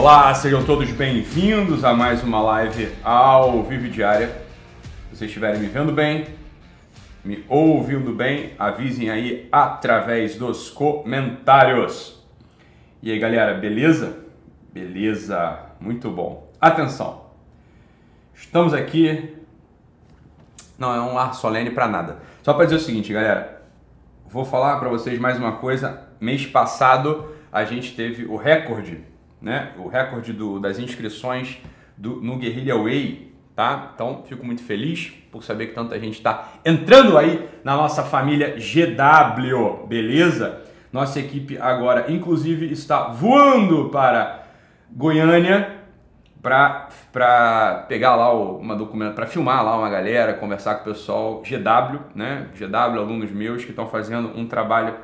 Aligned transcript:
Olá, 0.00 0.32
sejam 0.34 0.64
todos 0.64 0.90
bem-vindos 0.92 1.84
a 1.84 1.92
mais 1.92 2.22
uma 2.22 2.40
live 2.40 2.90
ao 3.04 3.62
vivo 3.64 3.86
diária. 3.86 4.28
Se 5.10 5.18
vocês 5.18 5.28
estiverem 5.28 5.60
me 5.60 5.66
vendo 5.66 5.92
bem, 5.92 6.26
me 7.22 7.44
ouvindo 7.46 8.10
bem, 8.10 8.54
avisem 8.58 9.10
aí 9.10 9.46
através 9.52 10.36
dos 10.36 10.70
comentários. 10.70 12.18
E 13.02 13.12
aí, 13.12 13.18
galera, 13.18 13.52
beleza? 13.52 14.24
Beleza, 14.72 15.66
muito 15.78 16.10
bom. 16.10 16.50
Atenção, 16.58 17.26
estamos 18.34 18.72
aqui. 18.72 19.36
Não, 20.78 20.94
é 20.94 21.00
um 21.02 21.18
ar 21.18 21.34
solene 21.34 21.72
para 21.72 21.86
nada. 21.86 22.22
Só 22.42 22.54
para 22.54 22.64
dizer 22.64 22.76
o 22.76 22.80
seguinte, 22.80 23.12
galera, 23.12 23.64
vou 24.26 24.46
falar 24.46 24.78
para 24.78 24.88
vocês 24.88 25.20
mais 25.20 25.36
uma 25.36 25.58
coisa. 25.58 26.08
Mês 26.18 26.46
passado 26.46 27.34
a 27.52 27.64
gente 27.64 27.94
teve 27.94 28.24
o 28.24 28.36
recorde, 28.36 29.09
né? 29.40 29.72
O 29.78 29.88
recorde 29.88 30.32
do, 30.32 30.58
das 30.58 30.78
inscrições 30.78 31.58
do, 31.96 32.16
no 32.16 32.36
Guerrilla 32.36 32.82
Way, 32.82 33.32
tá? 33.54 33.92
Então 33.94 34.22
fico 34.26 34.44
muito 34.44 34.62
feliz 34.62 35.12
por 35.30 35.44
saber 35.44 35.68
que 35.68 35.74
tanta 35.74 35.98
gente 35.98 36.14
está 36.14 36.52
entrando 36.64 37.16
aí 37.16 37.48
na 37.62 37.76
nossa 37.76 38.02
família 38.02 38.56
GW, 38.56 39.86
beleza? 39.86 40.62
Nossa 40.92 41.20
equipe 41.20 41.56
agora, 41.58 42.10
inclusive, 42.10 42.72
está 42.72 43.08
voando 43.08 43.90
para 43.90 44.44
Goiânia 44.90 45.78
para 46.42 47.84
pegar 47.86 48.16
lá 48.16 48.32
uma 48.32 48.74
documento, 48.74 49.14
para 49.14 49.26
filmar 49.26 49.62
lá 49.62 49.76
uma 49.76 49.90
galera, 49.90 50.32
conversar 50.34 50.76
com 50.76 50.90
o 50.90 50.92
pessoal 50.92 51.42
GW, 51.42 52.00
né? 52.14 52.48
GW, 52.54 52.98
alunos 52.98 53.30
meus 53.30 53.62
que 53.62 53.70
estão 53.70 53.86
fazendo 53.86 54.36
um 54.36 54.46
trabalho 54.46 54.94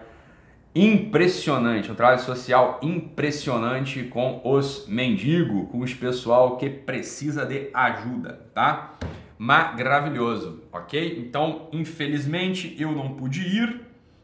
impressionante, 0.76 1.90
um 1.90 1.94
trabalho 1.94 2.20
social 2.20 2.78
impressionante 2.82 4.02
com 4.02 4.42
os 4.44 4.86
mendigos, 4.86 5.70
com 5.70 5.78
os 5.78 5.94
pessoal 5.94 6.58
que 6.58 6.68
precisa 6.68 7.46
de 7.46 7.70
ajuda, 7.72 8.46
tá? 8.54 8.94
Maravilhoso, 9.38 10.64
ok? 10.70 11.18
Então, 11.18 11.70
infelizmente, 11.72 12.76
eu 12.78 12.92
não 12.92 13.14
pude 13.14 13.40
ir, 13.40 13.80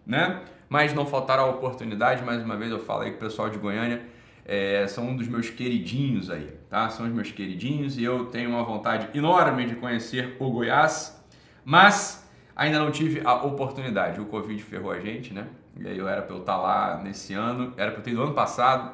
né? 0.06 0.42
Mas 0.68 0.92
não 0.92 1.06
faltará 1.06 1.40
a 1.40 1.46
oportunidade, 1.46 2.22
mais 2.22 2.42
uma 2.44 2.54
vez 2.54 2.70
eu 2.70 2.78
falo 2.78 3.00
aí 3.00 3.12
com 3.12 3.16
o 3.16 3.20
pessoal 3.20 3.48
de 3.48 3.56
Goiânia, 3.56 4.02
é, 4.44 4.86
são 4.88 5.08
um 5.08 5.16
dos 5.16 5.28
meus 5.28 5.48
queridinhos 5.48 6.28
aí, 6.28 6.50
tá? 6.68 6.90
São 6.90 7.06
os 7.06 7.12
meus 7.12 7.30
queridinhos 7.32 7.96
e 7.96 8.04
eu 8.04 8.26
tenho 8.26 8.50
uma 8.50 8.62
vontade 8.62 9.08
enorme 9.16 9.64
de 9.64 9.76
conhecer 9.76 10.36
o 10.38 10.50
Goiás, 10.50 11.18
mas 11.64 12.30
ainda 12.54 12.78
não 12.78 12.90
tive 12.90 13.22
a 13.24 13.42
oportunidade. 13.42 14.20
O 14.20 14.26
Covid 14.26 14.62
ferrou 14.62 14.90
a 14.92 15.00
gente, 15.00 15.32
né? 15.32 15.46
E 15.78 15.88
aí 15.88 15.98
eu 15.98 16.08
era 16.08 16.22
para 16.22 16.34
eu 16.34 16.40
estar 16.40 16.56
tá 16.56 16.60
lá 16.60 17.00
nesse 17.02 17.34
ano, 17.34 17.72
era 17.76 17.90
para 17.90 18.00
eu 18.00 18.04
ter 18.04 18.10
ido 18.10 18.22
ano 18.22 18.34
passado, 18.34 18.92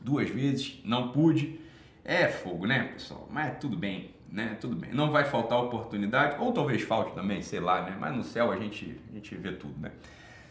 duas 0.00 0.28
vezes, 0.28 0.80
não 0.84 1.08
pude. 1.08 1.60
É 2.04 2.28
fogo, 2.28 2.66
né, 2.66 2.90
pessoal? 2.92 3.26
Mas 3.30 3.58
tudo 3.58 3.76
bem, 3.76 4.14
né? 4.30 4.56
Tudo 4.60 4.76
bem. 4.76 4.90
Não 4.92 5.10
vai 5.10 5.24
faltar 5.24 5.58
oportunidade, 5.58 6.36
ou 6.38 6.52
talvez 6.52 6.82
falte 6.82 7.14
também, 7.14 7.40
sei 7.40 7.60
lá, 7.60 7.80
né? 7.82 7.96
Mas 7.98 8.14
no 8.14 8.22
céu 8.22 8.52
a 8.52 8.56
gente, 8.56 9.00
a 9.10 9.14
gente 9.14 9.34
vê 9.36 9.52
tudo, 9.52 9.80
né? 9.80 9.90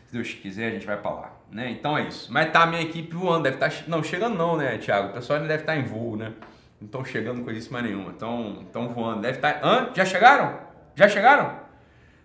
Se 0.07 0.13
Deus 0.13 0.33
quiser, 0.33 0.67
a 0.67 0.71
gente 0.71 0.85
vai 0.85 0.97
para 0.97 1.11
lá, 1.11 1.31
né? 1.51 1.69
Então 1.69 1.97
é 1.97 2.07
isso. 2.07 2.33
Mas 2.33 2.51
tá 2.51 2.63
a 2.63 2.65
minha 2.65 2.81
equipe 2.81 3.15
voando, 3.15 3.43
deve 3.43 3.57
estar. 3.57 3.69
Tá... 3.69 3.83
Não, 3.87 4.03
chegando 4.03 4.35
não, 4.35 4.57
né, 4.57 4.77
Thiago? 4.79 5.09
O 5.09 5.13
pessoal 5.13 5.39
deve 5.39 5.53
estar 5.53 5.73
tá 5.73 5.77
em 5.77 5.83
voo, 5.83 6.17
né? 6.17 6.33
Não 6.81 6.87
estão 6.87 7.05
chegando 7.05 7.43
coisíssima 7.43 7.81
nenhuma. 7.81 8.11
Estão 8.11 8.89
voando. 8.89 9.21
Deve 9.21 9.37
estar. 9.37 9.61
Hã? 9.63 9.91
Já 9.95 10.03
chegaram? 10.03 10.59
Já 10.95 11.07
chegaram? 11.07 11.59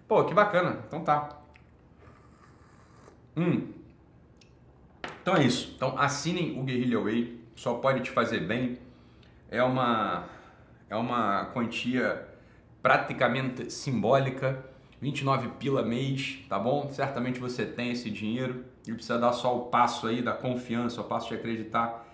Pô, 0.09 0.25
que 0.25 0.35
bacana. 0.35 0.79
Então 0.87 1.01
tá. 1.05 1.38
Hum. 3.39 3.69
Então 5.23 5.37
é 5.37 5.45
isso. 5.45 5.73
Então 5.77 5.97
assinem 5.97 6.59
o 6.59 6.65
Guerrilla 6.65 7.05
Way, 7.05 7.41
só 7.55 7.75
pode 7.75 8.01
te 8.01 8.11
fazer 8.11 8.41
bem. 8.41 8.79
É 9.49 9.63
uma 9.63 10.25
é 10.91 10.97
uma 10.97 11.47
quantia 11.47 12.27
praticamente 12.83 13.71
simbólica, 13.71 14.65
29 15.01 15.51
pila 15.51 15.83
mês, 15.83 16.41
tá 16.49 16.59
bom? 16.59 16.89
Certamente 16.91 17.39
você 17.39 17.65
tem 17.65 17.93
esse 17.93 18.11
dinheiro 18.11 18.65
e 18.87 18.93
precisa 18.93 19.19
dar 19.19 19.33
só 19.33 19.57
o 19.57 19.67
passo 19.67 20.09
aí 20.09 20.21
da 20.21 20.33
confiança, 20.33 21.01
o 21.01 21.05
passo 21.05 21.29
de 21.29 21.35
acreditar 21.35 22.07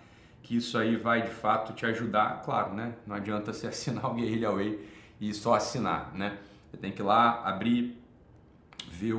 que 0.42 0.56
isso 0.56 0.76
aí 0.76 0.94
vai 0.96 1.22
de 1.22 1.30
fato 1.30 1.72
te 1.72 1.86
ajudar. 1.86 2.42
Claro, 2.44 2.74
né? 2.74 2.94
Não 3.06 3.16
adianta 3.16 3.50
você 3.52 3.68
assinar 3.68 4.10
o 4.10 4.14
Guerrilla 4.14 4.52
Way 4.52 4.78
e 5.20 5.32
só 5.32 5.54
assinar, 5.54 6.12
né? 6.14 6.38
Você 6.70 6.76
tem 6.76 6.92
que 6.92 7.00
ir 7.00 7.04
lá, 7.04 7.42
abrir, 7.44 8.03
ver 8.94 9.14
o, 9.14 9.18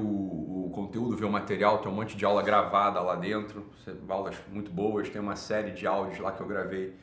o, 0.66 0.72
conteúdo, 0.74 1.18
ver 1.18 1.26
o 1.26 1.32
material, 1.32 1.80
tem 1.80 1.92
um 1.92 1.96
monte 1.96 2.16
de 2.16 2.24
aula 2.24 2.42
gravada 2.42 3.00
lá 3.02 3.16
dentro, 3.16 3.66
aulas 4.08 4.36
muito 4.50 4.72
boas, 4.72 5.10
tem 5.10 5.22
uma 5.22 5.36
série 5.36 5.72
de 5.72 5.86
áudios 5.86 6.20
lá 6.20 6.32
que 6.32 6.42
eu 6.42 6.48
gravei 6.48 6.96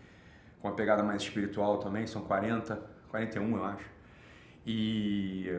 com 0.60 0.69
uma 0.69 0.75
pegada 0.75 1.03
mais 1.03 1.22
espiritual 1.22 1.78
também, 1.78 2.06
são 2.06 2.22
40, 2.22 2.81
41 3.10 3.56
eu 3.56 3.65
acho. 3.65 3.84
E, 4.66 5.53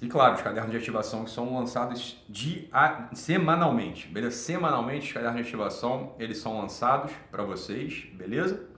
e 0.00 0.06
claro, 0.08 0.34
os 0.34 0.42
cadernos 0.42 0.70
de 0.70 0.76
ativação 0.76 1.24
que 1.24 1.30
são 1.30 1.56
lançados 1.56 2.22
de, 2.28 2.68
a, 2.72 3.08
semanalmente, 3.12 4.06
beleza? 4.08 4.36
Semanalmente 4.36 5.08
os 5.08 5.12
cadernos 5.12 5.42
de 5.42 5.48
ativação, 5.48 6.14
eles 6.18 6.38
são 6.38 6.60
lançados 6.60 7.12
para 7.30 7.42
vocês, 7.42 8.08
beleza? 8.14 8.68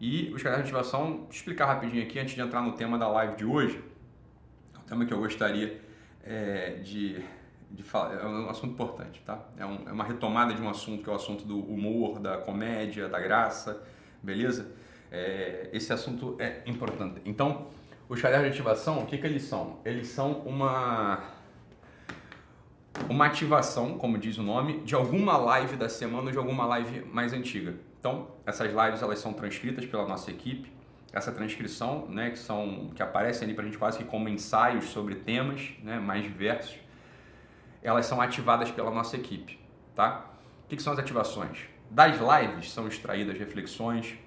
E 0.00 0.30
os 0.34 0.42
cadernos 0.42 0.68
de 0.68 0.74
ativação, 0.74 1.26
explicar 1.30 1.66
rapidinho 1.66 2.02
aqui 2.02 2.18
antes 2.18 2.34
de 2.34 2.40
entrar 2.40 2.60
no 2.60 2.72
tema 2.72 2.98
da 2.98 3.08
live 3.08 3.36
de 3.36 3.44
hoje, 3.44 3.82
é 4.74 4.78
um 4.78 4.82
tema 4.82 5.06
que 5.06 5.14
eu 5.14 5.18
gostaria 5.18 5.87
é, 6.28 6.74
de, 6.82 7.24
de 7.70 7.82
falar, 7.82 8.20
é 8.20 8.26
um 8.26 8.50
assunto 8.50 8.72
importante, 8.72 9.22
tá? 9.24 9.42
É, 9.56 9.64
um, 9.64 9.88
é, 9.88 9.92
uma 9.92 10.04
retomada 10.04 10.52
de 10.52 10.60
um 10.60 10.68
assunto 10.68 11.02
que 11.02 11.08
é 11.08 11.12
o 11.12 11.16
assunto 11.16 11.44
do 11.44 11.58
humor, 11.58 12.20
da 12.20 12.36
comédia, 12.36 13.08
da 13.08 13.18
graça, 13.18 13.82
beleza? 14.22 14.70
É, 15.10 15.70
esse 15.72 15.90
assunto 15.90 16.36
é 16.38 16.62
importante. 16.66 17.22
Então, 17.24 17.68
os 18.08 18.20
cadernos 18.20 18.48
de 18.48 18.52
ativação, 18.52 18.98
o 18.98 19.06
que, 19.06 19.16
que 19.16 19.26
eles 19.26 19.42
são? 19.42 19.78
Eles 19.84 20.08
são 20.08 20.32
uma 20.40 21.36
uma 23.08 23.26
ativação, 23.26 23.96
como 23.96 24.18
diz 24.18 24.38
o 24.38 24.42
nome, 24.42 24.80
de 24.80 24.94
alguma 24.94 25.36
live 25.36 25.76
da 25.76 25.88
semana 25.88 26.26
ou 26.26 26.32
de 26.32 26.36
alguma 26.36 26.66
live 26.66 27.04
mais 27.06 27.32
antiga. 27.32 27.74
Então, 27.98 28.28
essas 28.44 28.72
lives 28.72 29.00
elas 29.02 29.20
são 29.20 29.32
transcritas 29.32 29.86
pela 29.86 30.06
nossa 30.06 30.30
equipe 30.30 30.70
essa 31.12 31.32
transcrição, 31.32 32.06
né, 32.08 32.30
que 32.30 32.38
são 32.38 32.90
que 32.94 33.02
aparecem 33.02 33.46
ali 33.46 33.54
para 33.54 33.64
a 33.64 33.66
gente 33.66 33.78
quase 33.78 33.98
que 33.98 34.04
como 34.04 34.28
ensaios 34.28 34.86
sobre 34.86 35.14
temas, 35.14 35.72
né, 35.82 35.98
mais 35.98 36.22
diversos, 36.22 36.76
elas 37.82 38.06
são 38.06 38.20
ativadas 38.20 38.70
pela 38.70 38.90
nossa 38.90 39.16
equipe, 39.16 39.58
tá? 39.94 40.30
O 40.64 40.68
que, 40.68 40.76
que 40.76 40.82
são 40.82 40.92
as 40.92 40.98
ativações? 40.98 41.60
Das 41.90 42.16
lives 42.16 42.70
são 42.70 42.86
extraídas 42.86 43.38
reflexões, 43.38 44.18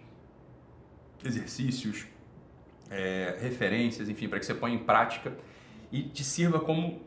exercícios, 1.23 2.07
é, 2.89 3.37
referências, 3.39 4.09
enfim, 4.09 4.27
para 4.27 4.39
que 4.39 4.45
você 4.45 4.55
ponha 4.55 4.75
em 4.75 4.83
prática 4.83 5.37
e 5.91 6.03
te 6.03 6.23
sirva 6.23 6.59
como 6.59 7.01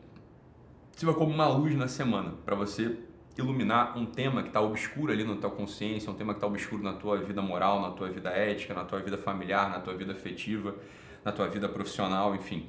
sirva 0.93 1.13
como 1.13 1.33
uma 1.33 1.47
luz 1.47 1.75
na 1.75 1.89
semana 1.89 2.35
para 2.45 2.55
você 2.55 2.97
iluminar 3.37 3.97
um 3.97 4.05
tema 4.05 4.41
que 4.41 4.49
está 4.49 4.61
obscuro 4.61 5.11
ali 5.11 5.23
na 5.23 5.35
tua 5.35 5.49
consciência, 5.49 6.11
um 6.11 6.15
tema 6.15 6.33
que 6.33 6.37
está 6.37 6.47
obscuro 6.47 6.81
na 6.81 6.93
tua 6.93 7.17
vida 7.17 7.41
moral, 7.41 7.81
na 7.81 7.91
tua 7.91 8.09
vida 8.09 8.29
ética, 8.29 8.73
na 8.73 8.85
tua 8.85 8.99
vida 8.99 9.17
familiar, 9.17 9.69
na 9.69 9.79
tua 9.79 9.93
vida 9.95 10.13
afetiva, 10.13 10.75
na 11.23 11.31
tua 11.31 11.47
vida 11.47 11.67
profissional, 11.67 12.35
enfim. 12.35 12.67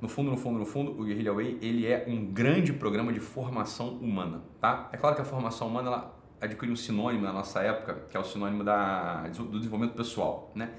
No 0.00 0.08
fundo, 0.08 0.30
no 0.30 0.36
fundo, 0.36 0.58
no 0.58 0.66
fundo, 0.66 0.90
o 1.00 1.04
Guerrilla 1.04 1.32
Way 1.32 1.58
ele 1.62 1.86
é 1.86 2.04
um 2.06 2.26
grande 2.26 2.72
programa 2.72 3.12
de 3.12 3.20
formação 3.20 3.88
humana, 3.94 4.42
tá? 4.60 4.90
É 4.92 4.96
claro 4.96 5.16
que 5.16 5.22
a 5.22 5.24
formação 5.24 5.68
humana 5.68 5.88
ela 5.88 6.14
adquire 6.40 6.70
um 6.70 6.76
sinônimo 6.76 7.22
na 7.22 7.32
nossa 7.32 7.62
época, 7.62 8.04
que 8.10 8.16
é 8.16 8.20
o 8.20 8.24
sinônimo 8.24 8.62
da, 8.62 9.22
do 9.28 9.58
desenvolvimento 9.58 9.96
pessoal, 9.96 10.52
né? 10.54 10.70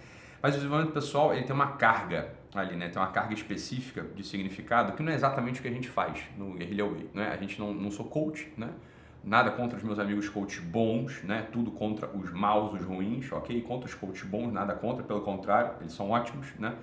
Mas 0.42 0.54
o 0.54 0.58
desenvolvimento 0.58 0.94
pessoal 0.94 1.34
ele 1.34 1.44
tem 1.44 1.56
uma 1.56 1.72
carga 1.72 2.36
ali, 2.54 2.76
né? 2.76 2.90
Tem 2.90 3.02
uma 3.02 3.12
carga 3.12 3.34
específica 3.34 4.04
de 4.16 4.24
significado 4.24 4.94
que 4.94 5.02
não 5.02 5.12
é 5.12 5.16
exatamente 5.16 5.60
o 5.60 5.64
que 5.64 5.68
a 5.68 5.72
gente 5.72 5.90
faz 5.90 6.24
no 6.38 6.54
Guerrilla 6.54 6.88
Way, 6.88 7.10
né? 7.14 7.32
A 7.34 7.38
gente 7.38 7.60
não, 7.60 7.74
não 7.74 7.90
sou 7.90 8.06
coach, 8.06 8.54
né? 8.56 8.70
Nada 9.26 9.50
contra 9.50 9.76
os 9.76 9.84
meus 9.84 9.98
amigos 9.98 10.30
coaches 10.30 10.60
bons, 10.60 11.24
né? 11.24 11.48
Tudo 11.52 11.72
contra 11.72 12.08
os 12.16 12.32
maus, 12.32 12.80
os 12.80 12.86
ruins, 12.86 13.32
ok? 13.32 13.60
Contra 13.64 13.88
os 13.90 13.96
coaches 13.96 14.24
bons, 14.24 14.52
nada 14.52 14.76
contra, 14.76 15.04
pelo 15.04 15.22
contrário, 15.22 15.74
eles 15.82 15.94
são 15.94 16.12
ótimos, 16.12 16.54
né? 16.60 16.76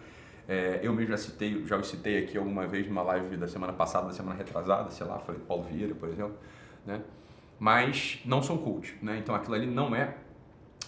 É, 0.48 0.80
eu 0.82 0.92
mesmo 0.92 1.10
já 1.10 1.16
citei, 1.16 1.64
já 1.64 1.76
os 1.76 1.86
citei 1.86 2.18
aqui 2.18 2.36
alguma 2.36 2.66
vez 2.66 2.88
numa 2.88 3.02
live 3.02 3.36
da 3.36 3.46
semana 3.46 3.72
passada, 3.72 4.08
da 4.08 4.12
semana 4.12 4.36
retrasada, 4.36 4.90
sei 4.90 5.06
lá, 5.06 5.20
foi 5.20 5.36
Paulo 5.36 5.62
Vieira, 5.62 5.94
por 5.94 6.08
exemplo, 6.08 6.36
né? 6.84 7.00
Mas 7.60 8.20
não 8.24 8.42
são 8.42 8.58
coach, 8.58 8.98
né? 9.00 9.18
Então 9.18 9.36
aquilo 9.36 9.54
ali 9.54 9.66
não 9.66 9.94
é 9.94 10.16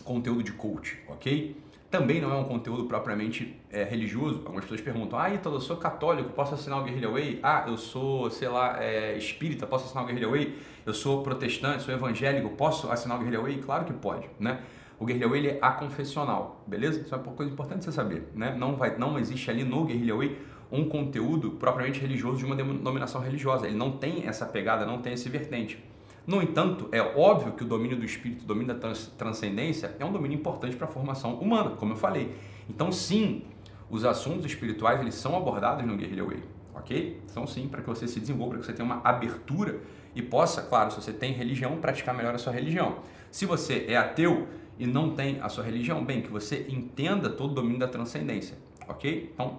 conteúdo 0.02 0.42
de 0.42 0.50
coach, 0.50 1.00
ok? 1.06 1.56
Também 1.94 2.20
não 2.20 2.32
é 2.32 2.34
um 2.34 2.42
conteúdo 2.42 2.86
propriamente 2.86 3.56
é, 3.70 3.84
religioso. 3.84 4.38
Algumas 4.38 4.64
pessoas 4.64 4.80
perguntam: 4.80 5.16
Ah, 5.16 5.32
Ítalo, 5.32 5.54
eu 5.54 5.60
sou 5.60 5.76
católico, 5.76 6.30
posso 6.30 6.52
assinar 6.52 6.80
o 6.80 6.82
Guerrilla 6.82 7.12
Way? 7.12 7.38
Ah, 7.40 7.66
eu 7.68 7.76
sou, 7.76 8.28
sei 8.32 8.48
lá, 8.48 8.82
é, 8.82 9.16
espírita, 9.16 9.64
posso 9.64 9.84
assinar 9.84 10.02
o 10.02 10.06
Guerrilla 10.08 10.32
Way? 10.32 10.58
Eu 10.84 10.92
sou 10.92 11.22
protestante, 11.22 11.84
sou 11.84 11.94
evangélico, 11.94 12.48
posso 12.56 12.90
assinar 12.90 13.16
o 13.16 13.20
Guerrilla 13.20 13.44
Way? 13.44 13.58
Claro 13.58 13.84
que 13.84 13.92
pode, 13.92 14.28
né? 14.40 14.58
O 14.98 15.06
Guerrilla 15.06 15.30
Way 15.30 15.46
é 15.46 15.58
aconfessional, 15.62 16.64
beleza? 16.66 17.00
Isso 17.00 17.14
é 17.14 17.16
uma 17.16 17.32
coisa 17.32 17.52
importante 17.52 17.84
você 17.84 17.92
saber, 17.92 18.28
né? 18.34 18.56
Não, 18.58 18.74
vai, 18.74 18.98
não 18.98 19.16
existe 19.16 19.48
ali 19.48 19.62
no 19.62 19.84
Guerrilla 19.84 20.18
Way 20.18 20.36
um 20.72 20.88
conteúdo 20.88 21.52
propriamente 21.52 22.00
religioso 22.00 22.38
de 22.38 22.44
uma 22.44 22.56
denominação 22.56 23.20
religiosa. 23.20 23.68
Ele 23.68 23.76
não 23.76 23.92
tem 23.92 24.26
essa 24.26 24.44
pegada, 24.44 24.84
não 24.84 25.00
tem 25.00 25.12
esse 25.12 25.28
vertente. 25.28 25.78
No 26.26 26.42
entanto, 26.42 26.88
é 26.90 27.00
óbvio 27.00 27.52
que 27.52 27.62
o 27.62 27.66
domínio 27.66 27.98
do 27.98 28.04
espírito, 28.04 28.44
o 28.44 28.46
domínio 28.46 28.74
da 28.74 28.80
trans 28.80 29.12
transcendência, 29.18 29.94
é 29.98 30.04
um 30.04 30.12
domínio 30.12 30.38
importante 30.38 30.74
para 30.74 30.86
a 30.86 30.90
formação 30.90 31.34
humana, 31.34 31.70
como 31.70 31.92
eu 31.92 31.96
falei. 31.96 32.34
Então, 32.68 32.90
sim, 32.90 33.42
os 33.90 34.04
assuntos 34.04 34.46
espirituais 34.46 35.00
eles 35.00 35.14
são 35.14 35.36
abordados 35.36 35.86
no 35.86 35.96
Guerrilla 35.96 36.26
Way, 36.26 36.42
ok? 36.74 37.20
São 37.26 37.46
sim 37.46 37.68
para 37.68 37.82
que 37.82 37.88
você 37.88 38.08
se 38.08 38.18
desenvolva, 38.18 38.52
para 38.52 38.60
que 38.60 38.66
você 38.66 38.72
tenha 38.72 38.86
uma 38.86 39.02
abertura 39.04 39.80
e 40.14 40.22
possa, 40.22 40.62
claro, 40.62 40.90
se 40.90 40.96
você 41.00 41.12
tem 41.12 41.32
religião, 41.32 41.76
praticar 41.76 42.14
melhor 42.14 42.34
a 42.34 42.38
sua 42.38 42.52
religião. 42.52 42.98
Se 43.30 43.44
você 43.44 43.84
é 43.88 43.96
ateu 43.96 44.48
e 44.78 44.86
não 44.86 45.10
tem 45.10 45.40
a 45.42 45.48
sua 45.48 45.62
religião, 45.62 46.04
bem, 46.04 46.22
que 46.22 46.30
você 46.30 46.66
entenda 46.68 47.28
todo 47.28 47.52
o 47.52 47.54
domínio 47.54 47.78
da 47.78 47.88
transcendência, 47.88 48.56
ok? 48.88 49.30
Então, 49.34 49.58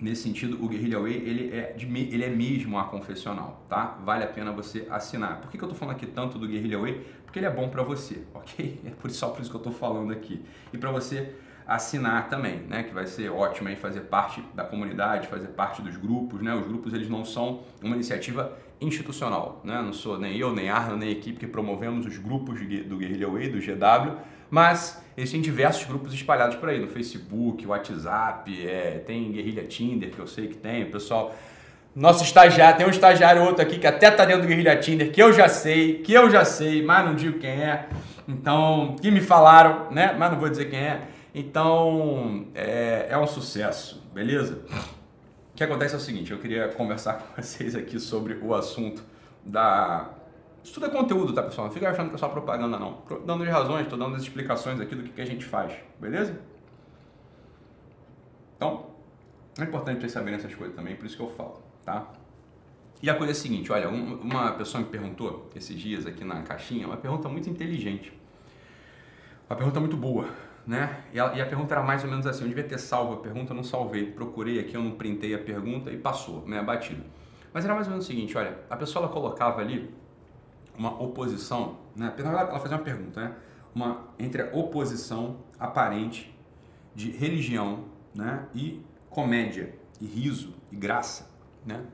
nesse 0.00 0.22
sentido, 0.22 0.62
o 0.64 0.68
Guerrilla 0.68 1.00
Way 1.00 1.14
ele 1.14 1.56
é, 1.56 1.72
de, 1.72 1.86
ele 1.86 2.24
é 2.24 2.28
mesmo 2.28 2.78
a 2.78 2.84
confessional, 2.84 3.64
tá? 3.68 3.98
Vale 4.04 4.24
a 4.24 4.26
pena 4.26 4.52
você 4.52 4.86
assinar. 4.90 5.40
Por 5.40 5.50
que, 5.50 5.58
que 5.58 5.64
eu 5.64 5.68
tô 5.68 5.74
falando 5.74 5.96
aqui 5.96 6.06
tanto 6.06 6.38
do 6.38 6.46
Guerrilla 6.46 6.80
Way? 6.80 7.06
Porque 7.24 7.38
ele 7.38 7.46
é 7.46 7.50
bom 7.50 7.68
para 7.68 7.82
você, 7.82 8.22
ok? 8.34 8.80
É 8.84 8.90
por, 8.90 9.10
só 9.10 9.28
por 9.28 9.40
isso 9.42 9.50
que 9.50 9.56
eu 9.56 9.62
tô 9.62 9.70
falando 9.70 10.12
aqui. 10.12 10.42
E 10.72 10.78
para 10.78 10.90
você 10.90 11.34
assinar 11.66 12.30
também, 12.30 12.60
né? 12.60 12.82
Que 12.82 12.94
vai 12.94 13.06
ser 13.06 13.28
ótimo 13.30 13.68
aí 13.68 13.76
fazer 13.76 14.00
parte 14.00 14.42
da 14.54 14.64
comunidade, 14.64 15.28
fazer 15.28 15.48
parte 15.48 15.82
dos 15.82 15.96
grupos, 15.96 16.40
né? 16.40 16.54
Os 16.54 16.66
grupos 16.66 16.94
eles 16.94 17.10
não 17.10 17.24
são 17.24 17.62
uma 17.82 17.94
iniciativa 17.94 18.56
institucional, 18.80 19.60
né? 19.64 19.82
Não 19.82 19.92
sou 19.92 20.18
nem 20.18 20.36
eu, 20.36 20.54
nem 20.54 20.70
Arno, 20.70 20.96
nem 20.96 21.10
a 21.10 21.12
equipe 21.12 21.38
que 21.38 21.46
promovemos 21.46 22.06
os 22.06 22.16
grupos 22.16 22.58
do 22.60 22.96
Guerrilla 22.96 23.30
Way, 23.30 23.50
do 23.50 23.58
GW, 23.58 24.16
mas 24.50 25.02
existem 25.16 25.40
diversos 25.40 25.84
grupos 25.84 26.14
espalhados 26.14 26.56
por 26.56 26.68
aí, 26.68 26.78
no 26.78 26.88
Facebook, 26.88 27.66
WhatsApp, 27.66 28.66
é, 28.66 29.02
tem 29.06 29.32
Guerrilha 29.32 29.64
Tinder, 29.64 30.10
que 30.10 30.18
eu 30.18 30.26
sei 30.26 30.48
que 30.48 30.56
tem, 30.56 30.84
o 30.84 30.90
pessoal... 30.90 31.34
Nosso 31.94 32.22
estagiário, 32.22 32.76
tem 32.76 32.86
um 32.86 32.90
estagiário 32.90 33.42
outro 33.42 33.62
aqui 33.62 33.76
que 33.76 33.86
até 33.86 34.08
tá 34.08 34.24
dentro 34.24 34.42
do 34.42 34.48
Guerrilha 34.48 34.76
Tinder, 34.76 35.10
que 35.10 35.20
eu 35.20 35.32
já 35.32 35.48
sei, 35.48 35.94
que 35.94 36.12
eu 36.12 36.30
já 36.30 36.44
sei, 36.44 36.80
mas 36.80 37.04
não 37.04 37.16
digo 37.16 37.40
quem 37.40 37.50
é. 37.50 37.88
Então, 38.28 38.94
que 39.00 39.10
me 39.10 39.20
falaram, 39.20 39.90
né? 39.90 40.14
Mas 40.16 40.30
não 40.30 40.38
vou 40.38 40.48
dizer 40.48 40.66
quem 40.66 40.78
é. 40.78 41.00
Então, 41.34 42.46
é, 42.54 43.06
é 43.08 43.18
um 43.18 43.26
sucesso, 43.26 44.04
beleza? 44.12 44.60
O 45.52 45.56
que 45.56 45.64
acontece 45.64 45.94
é 45.94 45.96
o 45.96 46.00
seguinte, 46.00 46.30
eu 46.30 46.38
queria 46.38 46.68
conversar 46.68 47.14
com 47.34 47.42
vocês 47.42 47.74
aqui 47.74 47.98
sobre 47.98 48.34
o 48.34 48.54
assunto 48.54 49.02
da... 49.44 50.10
Isso 50.62 50.74
tudo 50.74 50.86
é 50.86 50.88
conteúdo, 50.90 51.32
tá, 51.32 51.42
pessoal? 51.42 51.68
Não 51.68 51.74
fica 51.74 51.88
achando 51.88 52.08
que 52.08 52.14
é 52.14 52.18
só 52.18 52.28
propaganda, 52.28 52.78
não. 52.78 52.94
Tô 53.08 53.18
dando 53.18 53.42
as 53.42 53.48
razões, 53.48 53.82
estou 53.84 53.98
dando 53.98 54.16
as 54.16 54.22
explicações 54.22 54.80
aqui 54.80 54.94
do 54.94 55.02
que, 55.02 55.10
que 55.10 55.20
a 55.20 55.24
gente 55.24 55.44
faz, 55.44 55.72
beleza? 55.98 56.38
Então, 58.56 58.86
é 59.58 59.62
importante 59.62 60.00
vocês 60.00 60.12
saberem 60.12 60.38
essas 60.38 60.54
coisas 60.54 60.74
também, 60.74 60.96
por 60.96 61.06
isso 61.06 61.16
que 61.16 61.22
eu 61.22 61.30
falo, 61.30 61.62
tá? 61.84 62.08
E 63.00 63.08
a 63.08 63.14
coisa 63.14 63.32
é 63.32 63.34
a 63.34 63.36
seguinte, 63.36 63.70
olha, 63.70 63.88
uma 63.88 64.52
pessoa 64.52 64.82
me 64.82 64.90
perguntou 64.90 65.48
esses 65.54 65.78
dias 65.78 66.04
aqui 66.04 66.24
na 66.24 66.42
caixinha, 66.42 66.86
uma 66.86 66.96
pergunta 66.96 67.28
muito 67.28 67.48
inteligente. 67.48 68.12
Uma 69.48 69.56
pergunta 69.56 69.78
muito 69.78 69.96
boa 69.96 70.28
né? 70.68 71.02
E 71.14 71.18
a, 71.18 71.34
e 71.34 71.40
a, 71.40 71.46
pergunta 71.46 71.74
era 71.74 71.82
mais 71.82 72.04
ou 72.04 72.10
menos 72.10 72.26
assim, 72.26 72.42
eu 72.42 72.48
devia 72.48 72.62
ter 72.62 72.78
salvo 72.78 73.14
a 73.14 73.16
pergunta, 73.16 73.52
eu 73.52 73.56
não 73.56 73.64
salvei, 73.64 74.04
procurei 74.12 74.60
aqui, 74.60 74.74
eu 74.74 74.82
não 74.82 74.90
printei 74.90 75.34
a 75.34 75.38
pergunta 75.38 75.90
e 75.90 75.96
passou, 75.96 76.46
né, 76.46 76.62
batido. 76.62 77.02
Mas 77.54 77.64
era 77.64 77.74
mais 77.74 77.86
ou 77.86 77.92
menos 77.92 78.04
o 78.04 78.06
seguinte, 78.06 78.36
olha, 78.36 78.54
a 78.68 78.76
pessoa 78.76 79.06
ela 79.06 79.12
colocava 79.12 79.62
ali 79.62 79.90
uma 80.78 81.02
oposição, 81.02 81.78
né? 81.94 82.14
Ela 82.16 82.58
fazia 82.58 82.76
uma 82.76 82.84
pergunta, 82.84 83.20
né? 83.20 83.34
Uma 83.74 84.08
entre 84.18 84.42
a 84.42 84.46
oposição 84.54 85.38
aparente 85.58 86.34
de 86.94 87.10
religião, 87.10 87.84
né, 88.14 88.46
e 88.54 88.82
comédia, 89.08 89.74
e 90.00 90.06
riso, 90.06 90.54
e 90.72 90.76
graça, 90.76 91.30
né? 91.64 91.84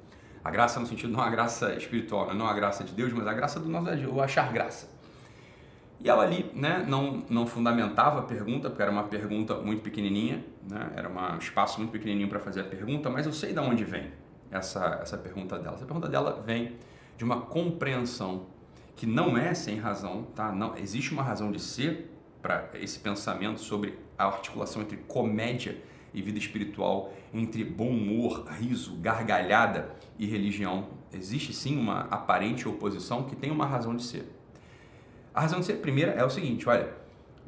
A 0.42 0.50
graça 0.50 0.78
no 0.78 0.86
sentido 0.86 1.12
não 1.12 1.20
a 1.20 1.30
graça 1.30 1.74
espiritual, 1.74 2.26
né? 2.26 2.34
não 2.34 2.46
a 2.46 2.52
graça 2.52 2.84
de 2.84 2.92
Deus, 2.92 3.12
mas 3.14 3.26
a 3.26 3.32
graça 3.32 3.58
do 3.58 3.68
nosso 3.68 3.88
o 4.10 4.20
achar 4.20 4.52
graça. 4.52 4.92
E 5.98 6.08
ela 6.08 6.22
ali 6.22 6.50
né, 6.54 6.84
não, 6.86 7.24
não 7.30 7.46
fundamentava 7.46 8.18
a 8.18 8.22
pergunta, 8.22 8.68
porque 8.68 8.82
era 8.82 8.90
uma 8.90 9.04
pergunta 9.04 9.54
muito 9.54 9.82
pequenininha, 9.82 10.44
né, 10.68 10.92
era 10.96 11.08
um 11.08 11.38
espaço 11.38 11.78
muito 11.78 11.92
pequenininho 11.92 12.28
para 12.28 12.38
fazer 12.38 12.60
a 12.60 12.64
pergunta, 12.64 13.08
mas 13.08 13.24
eu 13.24 13.32
sei 13.32 13.54
de 13.54 13.58
onde 13.58 13.84
vem 13.84 14.12
essa, 14.50 14.98
essa 15.00 15.16
pergunta 15.16 15.58
dela. 15.58 15.76
Essa 15.76 15.86
pergunta 15.86 16.08
dela 16.08 16.42
vem 16.44 16.76
de 17.16 17.24
uma 17.24 17.40
compreensão 17.40 18.46
que 18.96 19.06
não 19.06 19.36
é 19.36 19.54
sem 19.54 19.78
razão, 19.78 20.24
tá? 20.34 20.52
Não, 20.52 20.76
existe 20.76 21.12
uma 21.12 21.22
razão 21.22 21.50
de 21.50 21.60
ser 21.60 22.10
para 22.40 22.68
esse 22.74 22.98
pensamento 22.98 23.60
sobre 23.60 23.98
a 24.18 24.26
articulação 24.26 24.82
entre 24.82 24.96
comédia 24.96 25.78
e 26.12 26.22
vida 26.22 26.38
espiritual, 26.38 27.12
entre 27.32 27.64
bom 27.64 27.88
humor, 27.88 28.46
riso, 28.48 28.96
gargalhada 28.96 29.96
e 30.18 30.26
religião. 30.26 30.88
Existe 31.12 31.52
sim 31.52 31.78
uma 31.78 32.02
aparente 32.02 32.68
oposição 32.68 33.24
que 33.24 33.34
tem 33.34 33.50
uma 33.50 33.66
razão 33.66 33.96
de 33.96 34.04
ser. 34.04 34.32
A 35.34 35.40
razão 35.40 35.58
de 35.58 35.66
ser 35.66 35.74
primeira 35.74 36.12
é 36.12 36.24
o 36.24 36.30
seguinte, 36.30 36.68
olha, 36.68 36.94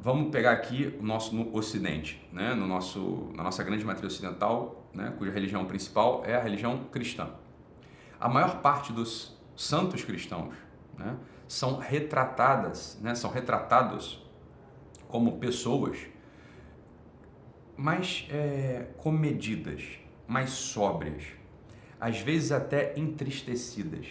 vamos 0.01 0.31
pegar 0.31 0.51
aqui 0.51 0.93
o 0.99 1.03
nosso 1.03 1.33
no 1.33 1.55
Ocidente, 1.55 2.21
né? 2.33 2.53
no 2.53 2.67
nosso, 2.67 3.31
na 3.33 3.43
nossa 3.43 3.63
grande 3.63 3.85
matriz 3.85 4.11
ocidental, 4.11 4.89
né? 4.93 5.13
cuja 5.17 5.31
religião 5.31 5.63
principal 5.63 6.23
é 6.25 6.35
a 6.35 6.41
religião 6.41 6.83
cristã. 6.91 7.29
A 8.19 8.27
maior 8.27 8.61
parte 8.61 8.91
dos 8.91 9.37
santos 9.55 10.03
cristãos 10.03 10.53
né? 10.97 11.15
São 11.47 11.77
retratadas, 11.77 12.97
né? 13.01 13.15
são 13.15 13.31
retratados 13.31 14.23
como 15.07 15.37
pessoas 15.37 15.97
mais 17.75 18.27
é, 18.29 18.87
comedidas, 18.97 19.83
mais 20.27 20.49
sóbrias, 20.49 21.23
às 21.99 22.19
vezes 22.19 22.51
até 22.51 22.97
entristecidas 22.97 24.07